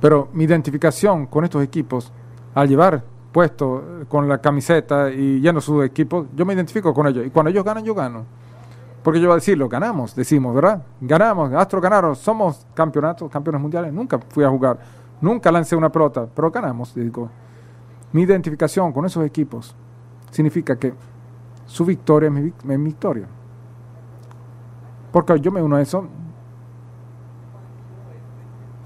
[0.00, 2.12] Pero mi identificación con estos equipos,
[2.54, 3.04] al llevar
[3.36, 7.26] puesto con la camiseta y yendo su equipo, yo me identifico con ellos.
[7.26, 8.24] Y cuando ellos ganan, yo gano.
[9.02, 10.82] Porque yo voy a decir, lo ganamos, decimos, ¿verdad?
[11.02, 13.92] Ganamos, Astro ganaron, somos campeonatos, campeones mundiales.
[13.92, 14.78] Nunca fui a jugar,
[15.20, 16.94] nunca lancé una pelota, pero ganamos.
[16.94, 17.28] Digo.
[18.10, 19.76] Mi identificación con esos equipos
[20.30, 20.94] significa que
[21.66, 23.26] su victoria es mi, victoria.
[25.12, 26.06] Porque yo me uno a eso,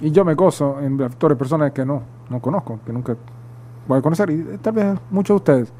[0.01, 3.15] y yo me gozo en actores, personas que no, no conozco, que nunca
[3.87, 4.31] voy a conocer.
[4.31, 5.73] Y tal vez muchos de ustedes,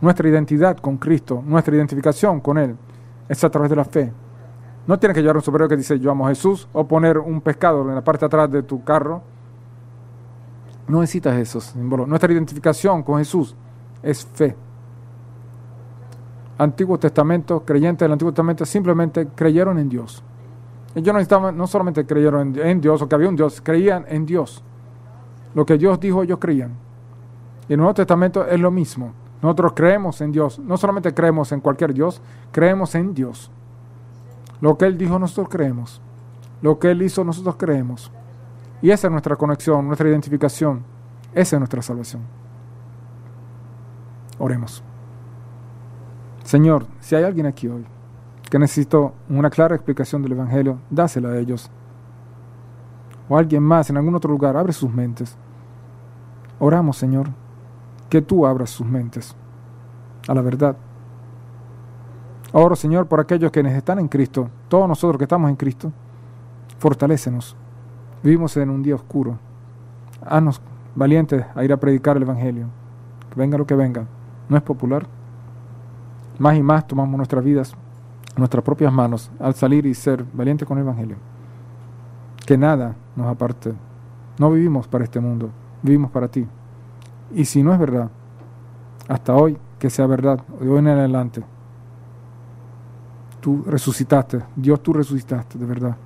[0.00, 2.76] nuestra identidad con Cristo, nuestra identificación con Él,
[3.28, 4.12] es a través de la fe.
[4.86, 7.40] No tienes que llevar un sombrero que dice yo amo a Jesús o poner un
[7.40, 9.22] pescado en la parte de atrás de tu carro.
[10.88, 12.08] No necesitas esos símbolos.
[12.08, 13.54] Nuestra identificación con Jesús
[14.02, 14.56] es fe.
[16.58, 20.22] Antiguo Testamento, creyentes del Antiguo Testamento simplemente creyeron en Dios.
[20.94, 24.62] Ellos no, no solamente creyeron en, Dios o que había un Dios, creían en Dios.
[25.54, 26.72] Lo que Dios dijo, ellos creían.
[27.72, 29.14] El Nuevo Testamento es lo mismo.
[29.40, 30.58] Nosotros creemos en Dios.
[30.58, 32.20] No solamente creemos en cualquier Dios,
[32.50, 33.50] creemos en Dios.
[34.60, 36.02] Lo que Él dijo, nosotros creemos.
[36.60, 38.12] Lo que Él hizo, nosotros creemos.
[38.82, 40.82] Y esa es nuestra conexión, nuestra identificación.
[41.32, 42.20] Esa es nuestra salvación.
[44.38, 44.84] Oremos.
[46.44, 47.86] Señor, si hay alguien aquí hoy
[48.50, 51.70] que necesito una clara explicación del Evangelio, dásela a ellos.
[53.30, 55.38] O alguien más en algún otro lugar, abre sus mentes.
[56.58, 57.30] Oramos, Señor,
[58.12, 59.34] que tú abras sus mentes
[60.28, 60.76] a la verdad.
[62.52, 65.90] Oro, Señor, por aquellos que están en Cristo, todos nosotros que estamos en Cristo,
[66.78, 67.56] fortalécenos.
[68.22, 69.38] Vivimos en un día oscuro.
[70.26, 70.60] Haznos
[70.94, 72.66] valientes a ir a predicar el Evangelio.
[73.30, 74.04] Que venga lo que venga.
[74.46, 75.06] No es popular.
[76.38, 77.74] Más y más tomamos nuestras vidas
[78.36, 81.16] nuestras propias manos al salir y ser valientes con el Evangelio.
[82.44, 83.72] Que nada nos aparte.
[84.38, 85.48] No vivimos para este mundo,
[85.82, 86.46] vivimos para ti.
[87.34, 88.10] Y si no es verdad,
[89.08, 91.42] hasta hoy que sea verdad, de hoy en adelante,
[93.40, 95.96] tú resucitaste, Dios tú resucitaste, de verdad.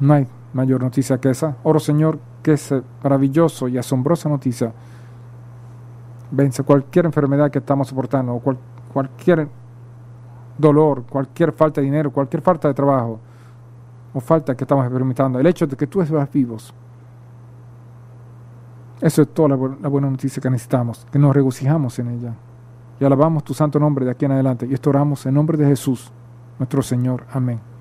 [0.00, 1.56] No hay mayor noticia que esa.
[1.62, 4.72] Oro Señor, que esa maravilloso y asombrosa noticia
[6.30, 8.56] vence cualquier enfermedad que estamos soportando o
[8.92, 9.48] cualquier
[10.58, 13.20] dolor, cualquier falta de dinero, cualquier falta de trabajo
[14.12, 16.72] o falta que estamos experimentando, el hecho de que tú estás vivos,
[19.04, 22.34] eso es toda la, la, buena noticia que necesitamos, que nos regocijamos en ella.
[22.98, 24.66] Y alabamos tu santo nombre de aquí en adelante.
[24.66, 26.10] Y esto oramos en nombre de Jesús,
[26.58, 27.26] nuestro Señor.
[27.30, 27.73] Amén.